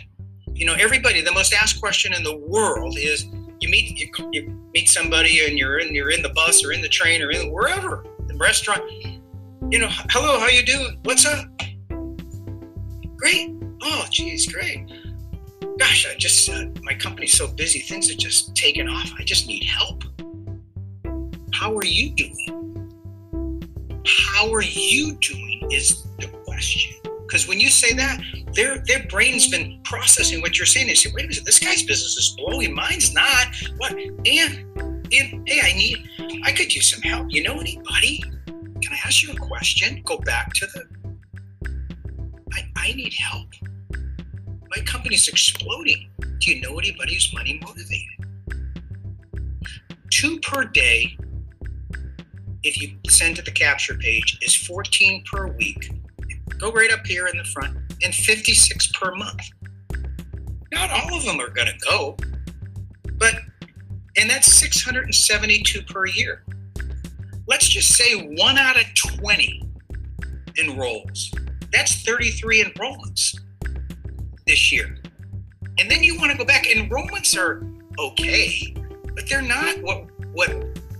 you 0.53 0.65
know, 0.65 0.73
everybody, 0.73 1.21
the 1.21 1.33
most 1.33 1.53
asked 1.53 1.79
question 1.79 2.13
in 2.13 2.23
the 2.23 2.37
world 2.37 2.97
is 2.97 3.25
you 3.59 3.69
meet 3.69 3.99
you, 3.99 4.09
you 4.31 4.69
meet 4.73 4.89
somebody 4.89 5.45
and 5.45 5.57
you're 5.57 5.79
in 5.79 5.93
you're 5.93 6.11
in 6.11 6.21
the 6.21 6.29
bus 6.29 6.63
or 6.63 6.71
in 6.71 6.81
the 6.81 6.89
train 6.89 7.21
or 7.21 7.31
in 7.31 7.51
wherever 7.51 8.05
the 8.27 8.35
restaurant. 8.37 8.81
You 9.69 9.79
know 9.79 9.89
hello 10.09 10.39
how 10.39 10.47
you 10.47 10.63
doing? 10.63 10.99
What's 11.03 11.25
up? 11.25 11.45
Great. 13.17 13.55
Oh 13.81 14.05
geez 14.11 14.51
great 14.51 14.87
gosh, 15.77 16.07
I 16.09 16.15
just, 16.17 16.49
uh, 16.49 16.65
my 16.81 16.93
company's 16.93 17.33
so 17.33 17.47
busy, 17.47 17.79
things 17.79 18.11
are 18.11 18.15
just 18.15 18.55
taking 18.55 18.87
off. 18.87 19.11
I 19.17 19.23
just 19.23 19.47
need 19.47 19.63
help. 19.63 20.03
How 21.53 21.75
are 21.75 21.85
you 21.85 22.11
doing? 22.11 22.89
How 24.05 24.51
are 24.53 24.63
you 24.63 25.15
doing 25.15 25.67
is 25.71 26.03
the 26.19 26.27
question. 26.45 26.93
Because 27.27 27.47
when 27.47 27.59
you 27.59 27.69
say 27.69 27.93
that, 27.93 28.21
their 28.53 28.79
their 28.85 29.05
brain's 29.07 29.49
been 29.49 29.81
processing 29.83 30.41
what 30.41 30.57
you're 30.57 30.65
saying. 30.65 30.87
They 30.87 30.93
say, 30.93 31.11
wait 31.13 31.25
a 31.25 31.27
minute, 31.27 31.45
this 31.45 31.59
guy's 31.59 31.83
business 31.83 32.15
is 32.15 32.35
blowing, 32.37 32.73
mine's 32.73 33.13
not. 33.13 33.47
What? 33.77 33.91
And, 33.91 34.65
and 34.77 35.47
hey, 35.47 35.59
I 35.61 35.73
need, 35.73 36.09
I 36.43 36.51
could 36.51 36.73
use 36.73 36.89
some 36.89 37.01
help. 37.01 37.27
You 37.29 37.43
know 37.43 37.59
anybody? 37.59 38.23
Can 38.45 38.93
I 38.93 38.97
ask 39.05 39.23
you 39.23 39.33
a 39.33 39.35
question? 39.35 40.01
Go 40.05 40.17
back 40.19 40.53
to 40.53 40.67
the, 40.67 40.83
I, 42.53 42.71
I 42.77 42.93
need 42.93 43.13
help 43.13 43.49
my 44.75 44.81
company's 44.83 45.27
exploding. 45.27 46.09
Do 46.19 46.51
you 46.51 46.61
know 46.61 46.77
anybody 46.77 47.13
who's 47.13 47.33
money 47.33 47.59
motivated? 47.61 48.07
Two 50.11 50.39
per 50.39 50.65
day, 50.65 51.17
if 52.63 52.81
you 52.81 52.97
send 53.09 53.35
to 53.37 53.41
the 53.41 53.51
capture 53.51 53.95
page, 53.95 54.37
is 54.41 54.55
14 54.55 55.23
per 55.31 55.47
week. 55.47 55.91
Go 56.57 56.71
right 56.71 56.91
up 56.91 57.05
here 57.05 57.27
in 57.27 57.37
the 57.37 57.43
front, 57.45 57.77
and 58.03 58.13
56 58.13 58.91
per 58.93 59.13
month. 59.15 59.41
Not 60.73 60.91
all 60.91 61.17
of 61.17 61.23
them 61.23 61.39
are 61.39 61.49
going 61.49 61.67
to 61.67 61.77
go, 61.89 62.17
but, 63.17 63.35
and 64.17 64.29
that's 64.29 64.51
672 64.53 65.83
per 65.83 66.07
year. 66.07 66.43
Let's 67.47 67.69
just 67.69 67.93
say 67.93 68.27
one 68.37 68.57
out 68.57 68.77
of 68.77 68.85
20 69.17 69.63
enrolls. 70.57 71.31
That's 71.71 72.03
33 72.03 72.63
enrollments 72.63 73.37
this 74.47 74.71
year. 74.71 74.97
And 75.79 75.91
then 75.91 76.03
you 76.03 76.17
want 76.17 76.31
to 76.31 76.37
go 76.37 76.45
back. 76.45 76.65
Enrollments 76.65 77.37
are 77.37 77.63
okay, 77.99 78.73
but 79.13 79.27
they're 79.29 79.41
not 79.41 79.81
what 79.81 80.05
what 80.33 80.49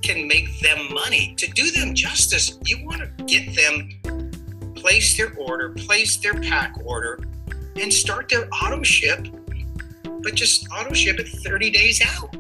can 0.01 0.27
make 0.27 0.60
them 0.60 0.93
money. 0.93 1.33
To 1.38 1.47
do 1.51 1.71
them 1.71 1.93
justice, 1.93 2.60
you 2.65 2.86
want 2.86 3.01
to 3.01 3.23
get 3.23 3.55
them 3.55 4.73
place 4.75 5.17
their 5.17 5.33
order, 5.38 5.69
place 5.69 6.17
their 6.17 6.36
pack 6.36 6.75
order, 6.86 7.19
and 7.75 7.93
start 7.93 8.29
their 8.29 8.47
auto 8.63 8.83
ship, 8.83 9.27
but 10.03 10.36
just 10.36 10.67
auto 10.71 10.93
ship 10.93 11.19
it 11.19 11.27
30 11.27 11.71
days 11.71 12.01
out. 12.01 12.36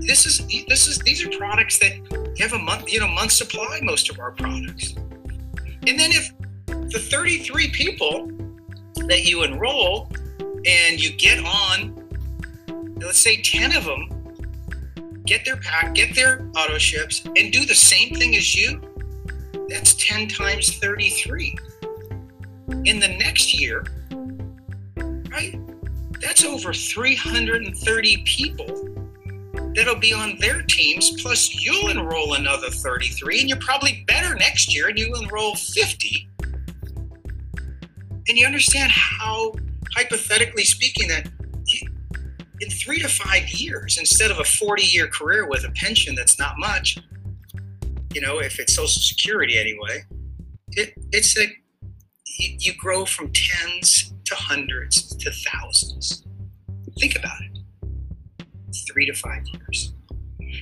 This 0.00 0.26
is 0.26 0.46
this 0.68 0.88
is 0.88 0.98
these 0.98 1.24
are 1.24 1.30
products 1.38 1.78
that 1.78 1.92
have 2.38 2.52
a 2.52 2.58
month, 2.58 2.92
you 2.92 3.00
know, 3.00 3.08
month 3.08 3.32
supply, 3.32 3.78
most 3.82 4.10
of 4.10 4.18
our 4.18 4.32
products. 4.32 4.94
And 5.86 5.98
then 5.98 6.10
if 6.10 6.32
the 6.90 6.98
33 6.98 7.70
people 7.70 8.30
that 9.08 9.24
you 9.24 9.42
enroll 9.42 10.08
and 10.66 11.02
you 11.02 11.12
get 11.12 11.38
on, 11.44 12.08
let's 13.00 13.18
say 13.18 13.40
10 13.40 13.76
of 13.76 13.84
them 13.84 14.08
get 15.24 15.44
their 15.44 15.56
pack, 15.56 15.94
get 15.94 16.14
their 16.14 16.48
auto 16.56 16.78
ships, 16.78 17.24
and 17.24 17.52
do 17.52 17.64
the 17.64 17.74
same 17.74 18.14
thing 18.14 18.36
as 18.36 18.54
you, 18.54 18.80
that's 19.68 19.94
10 19.94 20.28
times 20.28 20.78
33. 20.78 21.56
In 22.84 22.98
the 22.98 23.08
next 23.08 23.58
year, 23.58 23.84
right? 25.30 25.58
That's 26.20 26.44
over 26.44 26.72
330 26.72 28.22
people 28.24 28.88
that'll 29.74 29.98
be 29.98 30.12
on 30.12 30.36
their 30.38 30.62
teams, 30.62 31.22
plus 31.22 31.54
you'll 31.54 31.90
enroll 31.90 32.34
another 32.34 32.68
33, 32.68 33.40
and 33.40 33.48
you're 33.48 33.58
probably 33.58 34.04
better 34.06 34.34
next 34.34 34.74
year 34.74 34.88
and 34.88 34.98
you 34.98 35.14
enroll 35.20 35.54
50 35.54 36.28
and 38.28 38.38
you 38.38 38.46
understand 38.46 38.92
how, 38.92 39.52
hypothetically 39.94 40.64
speaking, 40.64 41.08
that 41.08 41.28
in 42.60 42.70
three 42.70 43.00
to 43.00 43.08
five 43.08 43.48
years, 43.48 43.98
instead 43.98 44.30
of 44.30 44.38
a 44.38 44.44
40 44.44 44.82
year 44.82 45.08
career 45.08 45.48
with 45.48 45.64
a 45.64 45.70
pension 45.70 46.14
that's 46.14 46.38
not 46.38 46.54
much, 46.58 46.98
you 48.14 48.20
know, 48.20 48.38
if 48.38 48.58
it's 48.60 48.74
Social 48.74 49.02
Security 49.02 49.58
anyway, 49.58 50.04
it, 50.72 50.94
it's 51.10 51.36
a, 51.38 51.46
you, 52.38 52.56
you 52.58 52.74
grow 52.74 53.04
from 53.04 53.32
tens 53.32 54.12
to 54.24 54.34
hundreds 54.34 55.14
to 55.16 55.30
thousands. 55.30 56.24
Think 56.98 57.16
about 57.16 57.36
it. 57.40 58.46
Three 58.88 59.06
to 59.06 59.14
five 59.14 59.42
years. 59.52 59.94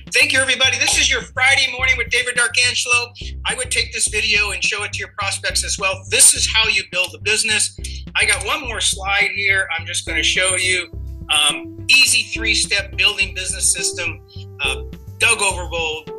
Thank 0.09 0.33
you, 0.33 0.39
everybody. 0.39 0.77
This 0.77 0.97
is 0.97 1.09
your 1.09 1.21
Friday 1.21 1.71
morning 1.71 1.95
with 1.97 2.09
David 2.09 2.35
D'Arcangelo. 2.35 3.13
I 3.45 3.55
would 3.55 3.69
take 3.69 3.93
this 3.93 4.07
video 4.07 4.51
and 4.51 4.63
show 4.63 4.83
it 4.83 4.93
to 4.93 4.99
your 4.99 5.13
prospects 5.17 5.63
as 5.63 5.77
well. 5.77 6.03
This 6.09 6.33
is 6.33 6.51
how 6.51 6.67
you 6.67 6.83
build 6.91 7.13
a 7.15 7.21
business. 7.21 7.77
I 8.15 8.25
got 8.25 8.45
one 8.45 8.61
more 8.61 8.81
slide 8.81 9.29
here. 9.35 9.67
I'm 9.77 9.85
just 9.85 10.05
going 10.05 10.17
to 10.17 10.23
show 10.23 10.55
you 10.55 10.91
um, 11.29 11.85
easy 11.87 12.23
three-step 12.23 12.97
building 12.97 13.33
business 13.35 13.71
system. 13.71 14.21
Uh, 14.59 14.83
Doug 15.19 15.37
Overbold, 15.37 16.11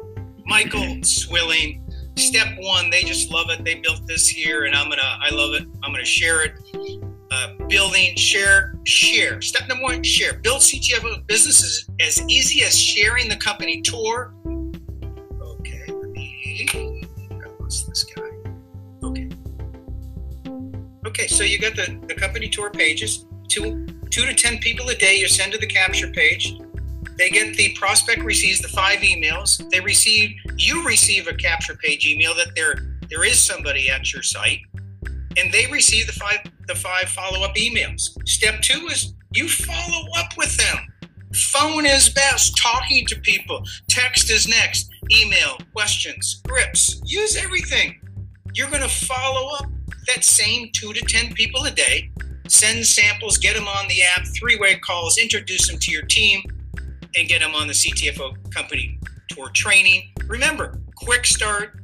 Michael 0.46 1.02
Swilling. 1.02 1.84
Step 2.16 2.46
one, 2.60 2.88
they 2.88 3.02
just 3.02 3.30
love 3.30 3.50
it. 3.50 3.64
They 3.64 3.76
built 3.76 4.06
this 4.06 4.28
here, 4.28 4.64
and 4.64 4.74
I'm 4.74 4.90
gonna. 4.90 5.02
I 5.02 5.30
love 5.34 5.54
it. 5.54 5.66
I'm 5.82 5.92
gonna 5.92 6.04
share 6.04 6.44
it 6.44 6.52
uh, 7.32 7.54
building, 7.68 8.14
share, 8.16 8.74
share. 8.84 9.40
Step 9.40 9.66
number 9.66 9.82
one, 9.82 10.02
share. 10.02 10.34
Build 10.34 10.60
CTFO 10.60 11.26
businesses 11.26 11.88
as 12.00 12.20
easy 12.28 12.62
as 12.62 12.78
sharing 12.78 13.28
the 13.28 13.36
company 13.36 13.80
tour. 13.80 14.34
Okay. 15.40 15.86
I 15.88 17.48
lost 17.58 17.88
this 17.88 18.04
guy. 18.04 18.22
Okay. 19.02 19.30
Okay, 21.06 21.26
so 21.26 21.42
you 21.42 21.58
got 21.58 21.74
the, 21.74 21.98
the 22.06 22.14
company 22.14 22.48
tour 22.48 22.70
pages. 22.70 23.24
Two, 23.48 23.86
two 24.10 24.26
to 24.26 24.34
ten 24.34 24.58
people 24.58 24.88
a 24.90 24.94
day 24.94 25.16
you 25.16 25.28
send 25.28 25.52
to 25.52 25.58
the 25.58 25.66
capture 25.66 26.10
page. 26.10 26.58
They 27.16 27.30
get 27.30 27.56
the 27.56 27.74
prospect 27.78 28.22
receives 28.22 28.60
the 28.60 28.68
five 28.68 28.98
emails. 29.00 29.68
They 29.70 29.80
receive 29.80 30.34
you 30.56 30.84
receive 30.86 31.28
a 31.28 31.34
capture 31.34 31.76
page 31.76 32.06
email 32.06 32.34
that 32.34 32.52
there 32.56 32.98
there 33.08 33.24
is 33.24 33.38
somebody 33.38 33.90
at 33.90 34.12
your 34.12 34.22
site, 34.22 34.60
and 35.36 35.52
they 35.52 35.66
receive 35.66 36.06
the 36.06 36.14
five 36.14 36.38
the 36.72 36.78
five 36.78 37.08
follow 37.08 37.44
up 37.44 37.54
emails. 37.56 38.16
Step 38.26 38.60
two 38.62 38.88
is 38.90 39.14
you 39.34 39.48
follow 39.48 40.06
up 40.16 40.36
with 40.36 40.56
them. 40.56 40.78
Phone 41.34 41.86
is 41.86 42.08
best, 42.08 42.56
talking 42.56 43.06
to 43.06 43.20
people. 43.20 43.62
Text 43.88 44.30
is 44.30 44.48
next. 44.48 44.90
Email, 45.10 45.58
questions, 45.74 46.42
scripts, 46.44 47.00
use 47.04 47.36
everything. 47.36 48.00
You're 48.54 48.70
going 48.70 48.82
to 48.82 48.88
follow 48.88 49.54
up 49.56 49.66
that 50.06 50.24
same 50.24 50.70
two 50.72 50.92
to 50.92 51.00
10 51.00 51.34
people 51.34 51.64
a 51.64 51.70
day, 51.70 52.10
send 52.48 52.84
samples, 52.86 53.38
get 53.38 53.54
them 53.54 53.68
on 53.68 53.88
the 53.88 54.02
app, 54.02 54.26
three 54.38 54.56
way 54.56 54.76
calls, 54.76 55.18
introduce 55.18 55.68
them 55.68 55.78
to 55.78 55.90
your 55.90 56.02
team, 56.02 56.42
and 57.16 57.28
get 57.28 57.40
them 57.40 57.54
on 57.54 57.66
the 57.66 57.74
CTFO 57.74 58.52
company 58.52 58.98
tour 59.28 59.50
training. 59.50 60.12
Remember, 60.26 60.78
quick 60.96 61.24
start, 61.24 61.80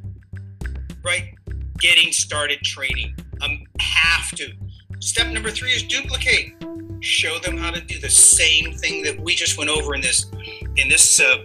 right? 1.03 1.35
Getting 1.79 2.13
started 2.13 2.61
training. 2.63 3.15
Um, 3.41 3.65
have 3.81 4.31
to. 4.33 4.53
Step 5.01 5.33
number 5.33 5.51
three 5.51 5.71
is 5.71 5.85
duplicate. 5.85 6.53
Show 7.01 7.39
them 7.39 7.57
how 7.57 7.71
to 7.71 7.81
do 7.81 8.01
the 8.01 8.11
same 8.11 8.73
thing 8.73 9.03
that 9.05 9.19
we 9.21 9.35
just 9.35 9.57
went 9.57 9.71
over 9.71 9.95
in 9.95 10.01
this 10.01 10.27
in 10.77 10.89
this 10.89 11.21
uh, 11.21 11.37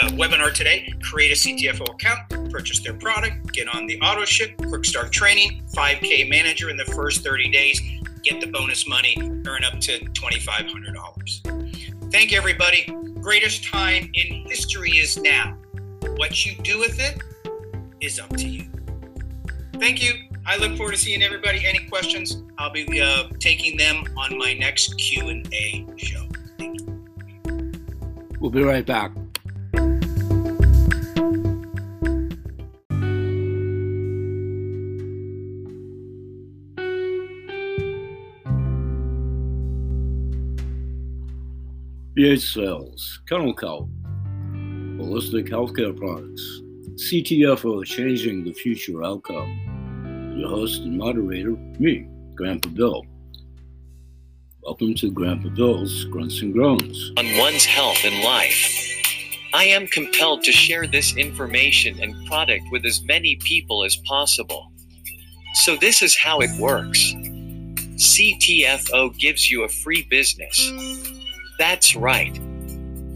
uh, 0.00 0.08
webinar 0.10 0.52
today. 0.52 0.92
Create 1.02 1.32
a 1.32 1.34
CTFO 1.34 1.92
account, 1.92 2.50
purchase 2.50 2.80
their 2.80 2.94
product, 2.94 3.52
get 3.52 3.68
on 3.74 3.86
the 3.86 4.00
auto 4.00 4.24
ship, 4.24 4.56
quick 4.68 4.84
start 4.84 5.12
training, 5.12 5.62
5K 5.74 6.30
manager 6.30 6.70
in 6.70 6.76
the 6.76 6.84
first 6.86 7.22
30 7.22 7.50
days, 7.50 7.80
get 8.22 8.40
the 8.40 8.46
bonus 8.46 8.88
money, 8.88 9.16
earn 9.46 9.64
up 9.64 9.78
to 9.80 9.98
$2,500. 9.98 12.10
Thank 12.10 12.32
you, 12.32 12.38
everybody. 12.38 12.86
Greatest 13.20 13.64
time 13.64 14.10
in 14.14 14.46
history 14.46 14.92
is 14.92 15.18
now. 15.18 15.58
What 16.16 16.46
you 16.46 16.56
do 16.62 16.78
with 16.78 16.98
it 16.98 17.20
is 18.00 18.18
up 18.18 18.34
to 18.36 18.48
you. 18.48 18.70
Thank 19.74 20.02
you. 20.02 20.14
I 20.48 20.56
look 20.58 20.76
forward 20.76 20.92
to 20.92 20.98
seeing 20.98 21.24
everybody. 21.24 21.66
Any 21.66 21.80
questions? 21.88 22.44
I'll 22.56 22.70
be 22.70 23.00
uh, 23.00 23.24
taking 23.40 23.76
them 23.76 24.04
on 24.16 24.38
my 24.38 24.54
next 24.54 24.96
Q 24.96 25.28
and 25.28 25.52
A 25.52 25.84
show. 25.96 26.24
We'll 28.38 28.52
be 28.52 28.62
right 28.62 28.86
back. 28.86 29.12
BH 42.16 42.54
Sales, 42.54 43.20
Kennel 43.28 43.52
Cow, 43.52 43.88
Holistic 44.96 45.50
Healthcare 45.50 45.94
Products, 45.94 46.62
CTFO 46.94 47.84
Changing 47.84 48.44
the 48.44 48.52
Future 48.52 49.02
Outcome. 49.04 49.75
Your 50.36 50.50
host 50.50 50.82
and 50.82 50.98
moderator, 50.98 51.52
me, 51.78 52.06
Grandpa 52.34 52.68
Bill. 52.68 53.06
Welcome 54.60 54.94
to 54.96 55.10
Grandpa 55.10 55.48
Bill's 55.48 56.04
Grunts 56.04 56.42
and 56.42 56.52
Groans. 56.52 57.10
On 57.16 57.38
one's 57.38 57.64
health 57.64 58.04
and 58.04 58.22
life. 58.22 58.82
I 59.54 59.64
am 59.64 59.86
compelled 59.86 60.42
to 60.42 60.52
share 60.52 60.86
this 60.86 61.16
information 61.16 62.02
and 62.02 62.14
product 62.26 62.64
with 62.70 62.84
as 62.84 63.02
many 63.04 63.36
people 63.44 63.82
as 63.82 63.96
possible. 64.04 64.70
So, 65.54 65.74
this 65.74 66.02
is 66.02 66.14
how 66.14 66.40
it 66.40 66.50
works 66.60 67.14
CTFO 67.96 69.16
gives 69.18 69.50
you 69.50 69.64
a 69.64 69.68
free 69.68 70.06
business. 70.10 70.70
That's 71.58 71.96
right. 71.96 72.38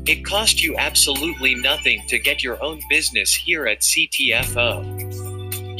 It 0.06 0.24
costs 0.24 0.64
you 0.64 0.74
absolutely 0.78 1.54
nothing 1.54 2.02
to 2.08 2.18
get 2.18 2.42
your 2.42 2.56
own 2.64 2.80
business 2.88 3.34
here 3.34 3.66
at 3.66 3.80
CTFO. 3.80 4.99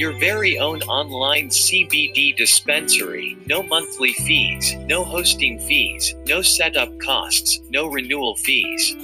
Your 0.00 0.18
very 0.18 0.58
own 0.58 0.80
online 0.84 1.50
CBD 1.50 2.34
dispensary, 2.34 3.36
no 3.44 3.62
monthly 3.62 4.14
fees, 4.14 4.74
no 4.86 5.04
hosting 5.04 5.58
fees, 5.58 6.14
no 6.24 6.40
setup 6.40 6.98
costs, 7.00 7.60
no 7.68 7.86
renewal 7.86 8.34
fees. 8.36 8.96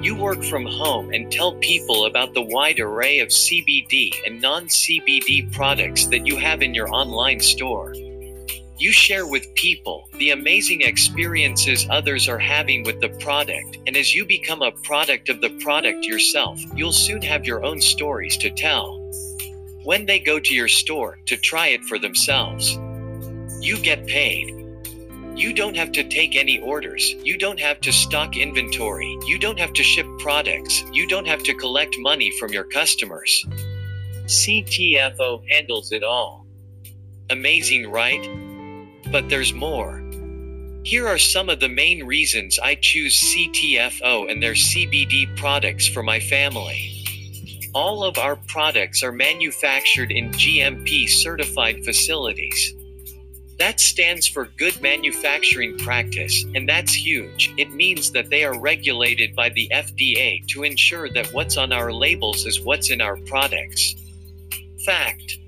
You 0.00 0.14
work 0.14 0.44
from 0.44 0.64
home 0.64 1.12
and 1.12 1.32
tell 1.32 1.54
people 1.54 2.06
about 2.06 2.34
the 2.34 2.42
wide 2.42 2.78
array 2.78 3.18
of 3.18 3.30
CBD 3.30 4.14
and 4.24 4.40
non 4.40 4.66
CBD 4.66 5.52
products 5.52 6.06
that 6.06 6.24
you 6.24 6.36
have 6.36 6.62
in 6.62 6.72
your 6.72 6.88
online 6.94 7.40
store. 7.40 7.92
You 8.78 8.92
share 8.92 9.26
with 9.26 9.52
people 9.56 10.08
the 10.18 10.30
amazing 10.30 10.82
experiences 10.82 11.88
others 11.90 12.28
are 12.28 12.38
having 12.38 12.84
with 12.84 13.00
the 13.00 13.08
product, 13.18 13.78
and 13.88 13.96
as 13.96 14.14
you 14.14 14.24
become 14.24 14.62
a 14.62 14.70
product 14.70 15.30
of 15.30 15.40
the 15.40 15.58
product 15.58 16.04
yourself, 16.04 16.60
you'll 16.76 16.92
soon 16.92 17.22
have 17.22 17.44
your 17.44 17.64
own 17.64 17.80
stories 17.80 18.36
to 18.36 18.50
tell. 18.50 19.01
When 19.84 20.06
they 20.06 20.20
go 20.20 20.38
to 20.38 20.54
your 20.54 20.68
store 20.68 21.18
to 21.26 21.36
try 21.36 21.68
it 21.68 21.84
for 21.84 21.98
themselves, 21.98 22.78
you 23.60 23.78
get 23.78 24.06
paid. 24.06 24.54
You 25.34 25.52
don't 25.52 25.76
have 25.76 25.90
to 25.92 26.04
take 26.08 26.36
any 26.36 26.60
orders. 26.60 27.14
You 27.24 27.36
don't 27.36 27.58
have 27.58 27.80
to 27.80 27.92
stock 27.92 28.36
inventory. 28.36 29.18
You 29.26 29.40
don't 29.40 29.58
have 29.58 29.72
to 29.72 29.82
ship 29.82 30.06
products. 30.20 30.84
You 30.92 31.08
don't 31.08 31.26
have 31.26 31.42
to 31.44 31.54
collect 31.54 31.96
money 31.98 32.30
from 32.38 32.52
your 32.52 32.64
customers. 32.64 33.44
CTFO 34.26 35.42
handles 35.50 35.90
it 35.90 36.04
all. 36.04 36.46
Amazing, 37.30 37.90
right? 37.90 38.22
But 39.10 39.28
there's 39.28 39.52
more. 39.52 40.00
Here 40.84 41.08
are 41.08 41.18
some 41.18 41.48
of 41.48 41.58
the 41.58 41.68
main 41.68 42.04
reasons 42.06 42.60
I 42.60 42.76
choose 42.76 43.20
CTFO 43.20 44.30
and 44.30 44.40
their 44.40 44.54
CBD 44.54 45.36
products 45.36 45.88
for 45.88 46.04
my 46.04 46.20
family. 46.20 47.01
All 47.74 48.04
of 48.04 48.18
our 48.18 48.36
products 48.36 49.02
are 49.02 49.12
manufactured 49.12 50.12
in 50.12 50.30
GMP 50.32 51.08
certified 51.08 51.84
facilities. 51.84 52.74
That 53.58 53.80
stands 53.80 54.26
for 54.26 54.50
Good 54.58 54.80
Manufacturing 54.82 55.78
Practice, 55.78 56.44
and 56.54 56.68
that's 56.68 56.92
huge. 56.92 57.54
It 57.56 57.72
means 57.72 58.10
that 58.12 58.28
they 58.28 58.44
are 58.44 58.60
regulated 58.60 59.34
by 59.34 59.48
the 59.50 59.70
FDA 59.72 60.46
to 60.48 60.64
ensure 60.64 61.08
that 61.10 61.32
what's 61.32 61.56
on 61.56 61.72
our 61.72 61.92
labels 61.92 62.44
is 62.44 62.60
what's 62.60 62.90
in 62.90 63.00
our 63.00 63.16
products. 63.18 63.94
Fact 64.84 65.38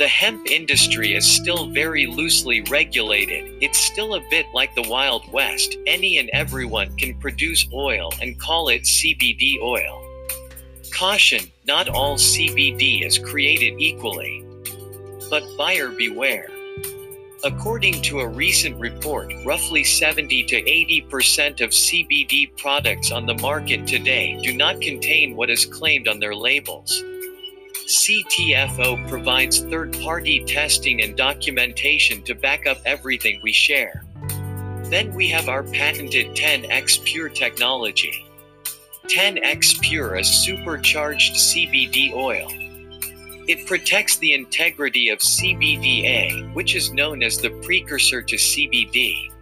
the 0.00 0.08
hemp 0.08 0.50
industry 0.50 1.14
is 1.14 1.30
still 1.30 1.66
very 1.66 2.06
loosely 2.06 2.62
regulated. 2.62 3.52
It's 3.60 3.76
still 3.76 4.14
a 4.14 4.24
bit 4.30 4.46
like 4.54 4.74
the 4.74 4.88
Wild 4.88 5.30
West. 5.30 5.76
Any 5.86 6.16
and 6.16 6.30
everyone 6.32 6.96
can 6.96 7.18
produce 7.18 7.68
oil 7.70 8.10
and 8.22 8.40
call 8.40 8.70
it 8.70 8.84
CBD 8.84 9.60
oil. 9.60 10.09
Caution 10.92 11.50
not 11.66 11.88
all 11.88 12.16
CBD 12.16 13.06
is 13.06 13.18
created 13.18 13.74
equally. 13.78 14.44
But 15.30 15.44
buyer 15.56 15.88
beware. 15.88 16.48
According 17.42 18.02
to 18.02 18.20
a 18.20 18.28
recent 18.28 18.78
report, 18.78 19.32
roughly 19.46 19.82
70 19.82 20.44
to 20.44 20.62
80% 20.62 21.62
of 21.62 21.70
CBD 21.70 22.54
products 22.58 23.12
on 23.12 23.24
the 23.24 23.38
market 23.38 23.86
today 23.86 24.38
do 24.42 24.52
not 24.54 24.80
contain 24.80 25.36
what 25.36 25.48
is 25.48 25.64
claimed 25.64 26.06
on 26.06 26.20
their 26.20 26.34
labels. 26.34 27.02
CTFO 27.86 29.08
provides 29.08 29.60
third 29.60 29.98
party 30.00 30.44
testing 30.44 31.02
and 31.02 31.16
documentation 31.16 32.22
to 32.24 32.34
back 32.34 32.66
up 32.66 32.78
everything 32.84 33.40
we 33.42 33.52
share. 33.52 34.04
Then 34.84 35.14
we 35.14 35.28
have 35.28 35.48
our 35.48 35.62
patented 35.62 36.36
10x 36.36 37.04
Pure 37.04 37.30
technology. 37.30 38.29
10x 39.10 39.80
Pure 39.80 40.18
is 40.18 40.28
supercharged 40.28 41.34
CBD 41.34 42.12
oil. 42.12 42.46
It 43.48 43.66
protects 43.66 44.18
the 44.18 44.34
integrity 44.34 45.08
of 45.08 45.18
CBDA, 45.18 46.54
which 46.54 46.76
is 46.76 46.92
known 46.92 47.24
as 47.24 47.36
the 47.36 47.50
precursor 47.64 48.22
to 48.22 48.36
CBD. 48.36 49.32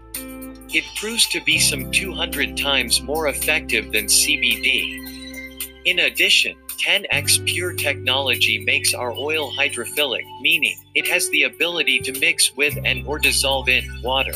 It 0.74 0.84
proves 0.96 1.28
to 1.28 1.44
be 1.44 1.58
some 1.58 1.90
200 1.90 2.56
times 2.56 3.02
more 3.02 3.28
effective 3.28 3.92
than 3.92 4.06
CBD. 4.06 5.84
In 5.84 5.98
addition, 5.98 6.56
10x 6.82 7.44
Pure 7.44 7.74
technology 7.74 8.64
makes 8.64 8.94
our 8.94 9.12
oil 9.12 9.52
hydrophilic, 9.52 10.24
meaning 10.40 10.82
it 10.94 11.06
has 11.06 11.28
the 11.28 11.42
ability 11.42 11.98
to 11.98 12.18
mix 12.18 12.56
with 12.56 12.78
and 12.86 13.06
or 13.06 13.18
dissolve 13.18 13.68
in 13.68 13.84
water. 14.02 14.32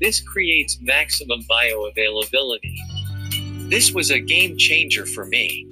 This 0.00 0.20
creates 0.20 0.78
maximum 0.80 1.42
bioavailability. 1.50 2.76
This 3.70 3.92
was 3.92 4.10
a 4.10 4.18
game 4.18 4.56
changer 4.56 5.06
for 5.06 5.26
me. 5.26 5.64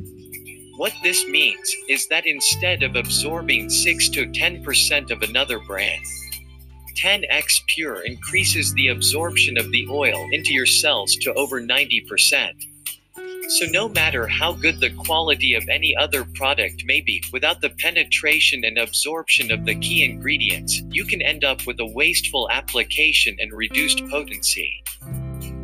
What 0.77 0.95
this 1.03 1.27
means 1.27 1.75
is 1.89 2.07
that 2.07 2.27
instead 2.27 2.85
of 2.85 2.95
absorbing 2.95 3.69
6 3.69 4.09
to 4.11 4.27
10% 4.27 5.11
of 5.11 5.23
another 5.23 5.59
brand, 5.59 6.05
10x 6.95 7.67
Pure 7.67 8.03
increases 8.03 8.73
the 8.73 8.89
absorption 8.89 9.59
of 9.59 9.73
the 9.73 9.85
oil 9.91 10.29
into 10.31 10.53
your 10.53 10.65
cells 10.65 11.17
to 11.23 11.35
over 11.35 11.61
90%. 11.61 12.53
So, 13.49 13.67
no 13.67 13.89
matter 13.89 14.29
how 14.29 14.53
good 14.53 14.79
the 14.79 14.91
quality 14.91 15.55
of 15.55 15.69
any 15.69 15.97
other 15.97 16.25
product 16.35 16.85
may 16.85 17.01
be, 17.01 17.25
without 17.33 17.61
the 17.61 17.71
penetration 17.71 18.65
and 18.65 18.79
absorption 18.79 19.51
of 19.51 19.65
the 19.65 19.75
key 19.75 20.05
ingredients, 20.05 20.83
you 20.91 21.05
can 21.05 21.21
end 21.21 21.43
up 21.43 21.67
with 21.67 21.81
a 21.81 21.87
wasteful 21.87 22.49
application 22.53 23.37
and 23.41 23.53
reduced 23.53 24.07
potency. 24.09 24.85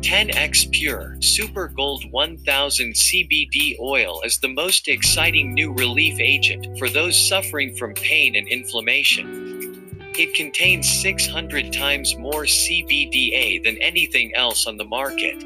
10x 0.05 0.69
Pure 0.69 1.17
Super 1.19 1.67
Gold 1.67 2.05
1000 2.11 2.93
CBD 2.93 3.75
oil 3.79 4.21
is 4.23 4.37
the 4.37 4.47
most 4.47 4.87
exciting 4.87 5.51
new 5.51 5.73
relief 5.73 6.19
agent 6.19 6.77
for 6.77 6.89
those 6.89 7.17
suffering 7.17 7.75
from 7.75 7.95
pain 7.95 8.35
and 8.35 8.47
inflammation. 8.47 9.97
It 10.15 10.35
contains 10.35 10.87
600 11.01 11.73
times 11.73 12.15
more 12.17 12.43
CBDA 12.43 13.63
than 13.63 13.81
anything 13.81 14.31
else 14.35 14.67
on 14.67 14.77
the 14.77 14.85
market. 14.85 15.43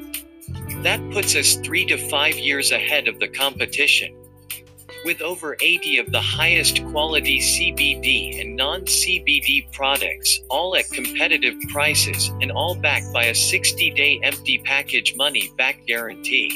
That 0.84 1.00
puts 1.14 1.38
us 1.38 1.56
three 1.56 1.86
to 1.86 2.10
five 2.10 2.36
years 2.36 2.74
ahead 2.74 3.08
of 3.08 3.18
the 3.18 3.30
competition. 3.30 4.14
With 5.06 5.22
over 5.22 5.56
80 5.62 6.00
of 6.00 6.12
the 6.12 6.20
highest 6.20 6.86
quality 6.88 7.40
CBD 7.40 8.42
and 8.42 8.56
non 8.56 8.82
CBD 8.82 9.72
products, 9.72 10.42
all 10.50 10.76
at 10.76 10.90
competitive 10.90 11.56
prices, 11.70 12.28
and 12.42 12.52
all 12.52 12.76
backed 12.76 13.14
by 13.14 13.26
a 13.26 13.36
60 13.36 13.92
day 13.92 14.20
empty 14.24 14.58
package 14.58 15.16
money 15.16 15.54
back 15.58 15.86
guarantee. 15.88 16.52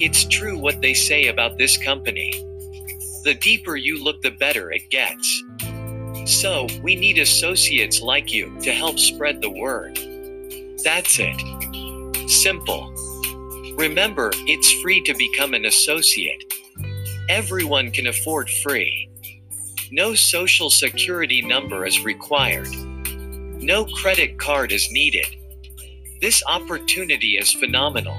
It's 0.00 0.24
true 0.24 0.58
what 0.58 0.80
they 0.80 0.94
say 0.94 1.28
about 1.28 1.56
this 1.56 1.78
company. 1.78 2.32
The 3.22 3.38
deeper 3.40 3.76
you 3.76 4.02
look, 4.02 4.20
the 4.22 4.32
better 4.32 4.72
it 4.72 4.90
gets. 4.90 5.44
So, 6.26 6.66
we 6.82 6.96
need 6.96 7.18
associates 7.18 8.02
like 8.02 8.32
you 8.32 8.58
to 8.62 8.72
help 8.72 8.98
spread 8.98 9.40
the 9.40 9.50
word. 9.50 9.96
That's 10.82 11.18
it. 11.20 12.28
Simple. 12.28 12.92
Remember, 13.76 14.32
it's 14.46 14.72
free 14.82 15.00
to 15.02 15.14
become 15.14 15.54
an 15.54 15.66
associate. 15.66 16.42
Everyone 17.28 17.90
can 17.90 18.08
afford 18.08 18.50
free. 18.50 19.08
No 19.90 20.14
social 20.14 20.68
security 20.68 21.40
number 21.40 21.86
is 21.86 22.04
required. 22.04 22.68
No 23.62 23.86
credit 23.86 24.38
card 24.38 24.72
is 24.72 24.92
needed. 24.92 25.34
This 26.20 26.42
opportunity 26.46 27.38
is 27.38 27.50
phenomenal. 27.50 28.18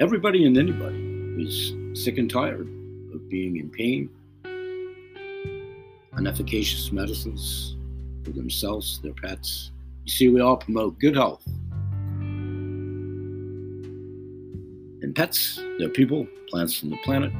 everybody 0.00 0.46
and 0.46 0.56
anybody 0.56 0.96
who's 0.96 1.74
sick 1.94 2.18
and 2.18 2.30
tired 2.30 2.68
of 3.14 3.28
being 3.28 3.56
in 3.58 3.70
pain, 3.70 4.08
unefficacious 6.14 6.92
medicines 6.92 7.76
for 8.24 8.30
themselves, 8.30 9.00
their 9.02 9.12
pets. 9.12 9.70
You 10.04 10.12
see, 10.12 10.28
we 10.28 10.40
all 10.40 10.56
promote 10.56 10.98
good 10.98 11.16
health. 11.16 11.46
And 15.02 15.14
pets, 15.14 15.60
they're 15.78 15.88
people, 15.88 16.26
plants, 16.48 16.82
and 16.82 16.92
the 16.92 16.96
planet. 16.98 17.32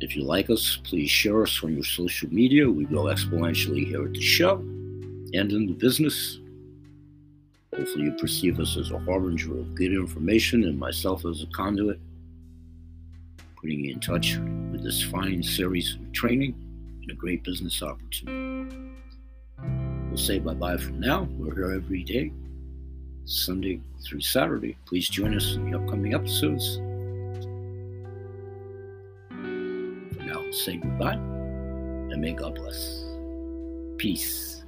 If 0.00 0.16
you 0.16 0.24
like 0.24 0.50
us, 0.50 0.78
please 0.84 1.10
share 1.10 1.42
us 1.42 1.62
on 1.62 1.74
your 1.74 1.84
social 1.84 2.28
media. 2.32 2.68
We 2.68 2.84
grow 2.84 3.04
exponentially 3.04 3.86
here 3.86 4.04
at 4.04 4.12
the 4.12 4.20
show 4.20 4.56
and 4.56 5.52
in 5.52 5.66
the 5.66 5.72
business. 5.72 6.40
Hopefully, 7.76 8.04
you 8.04 8.12
perceive 8.12 8.60
us 8.60 8.76
as 8.76 8.90
a 8.90 8.98
harbinger 8.98 9.58
of 9.58 9.74
good 9.74 9.92
information 9.92 10.64
and 10.64 10.78
myself 10.78 11.24
as 11.24 11.42
a 11.42 11.46
conduit, 11.46 11.98
putting 13.56 13.80
you 13.80 13.92
in 13.92 14.00
touch 14.00 14.36
with 14.70 14.82
this 14.84 15.02
fine 15.02 15.42
series 15.42 15.94
of 15.94 16.12
training 16.12 16.54
and 17.02 17.10
a 17.10 17.14
great 17.14 17.42
business 17.42 17.82
opportunity. 17.82 18.76
We'll 20.08 20.16
say 20.16 20.38
bye 20.38 20.54
bye 20.54 20.76
for 20.76 20.92
now. 20.92 21.28
We're 21.36 21.54
here 21.54 21.72
every 21.72 22.04
day, 22.04 22.32
Sunday 23.24 23.80
through 24.06 24.20
Saturday. 24.20 24.76
Please 24.86 25.08
join 25.08 25.34
us 25.34 25.54
in 25.54 25.70
the 25.70 25.78
upcoming 25.78 26.14
episodes. 26.14 26.76
For 29.28 30.22
now, 30.22 30.48
say 30.52 30.76
goodbye 30.76 31.14
and 31.14 32.20
may 32.20 32.32
God 32.32 32.54
bless. 32.54 33.04
Peace. 33.98 34.62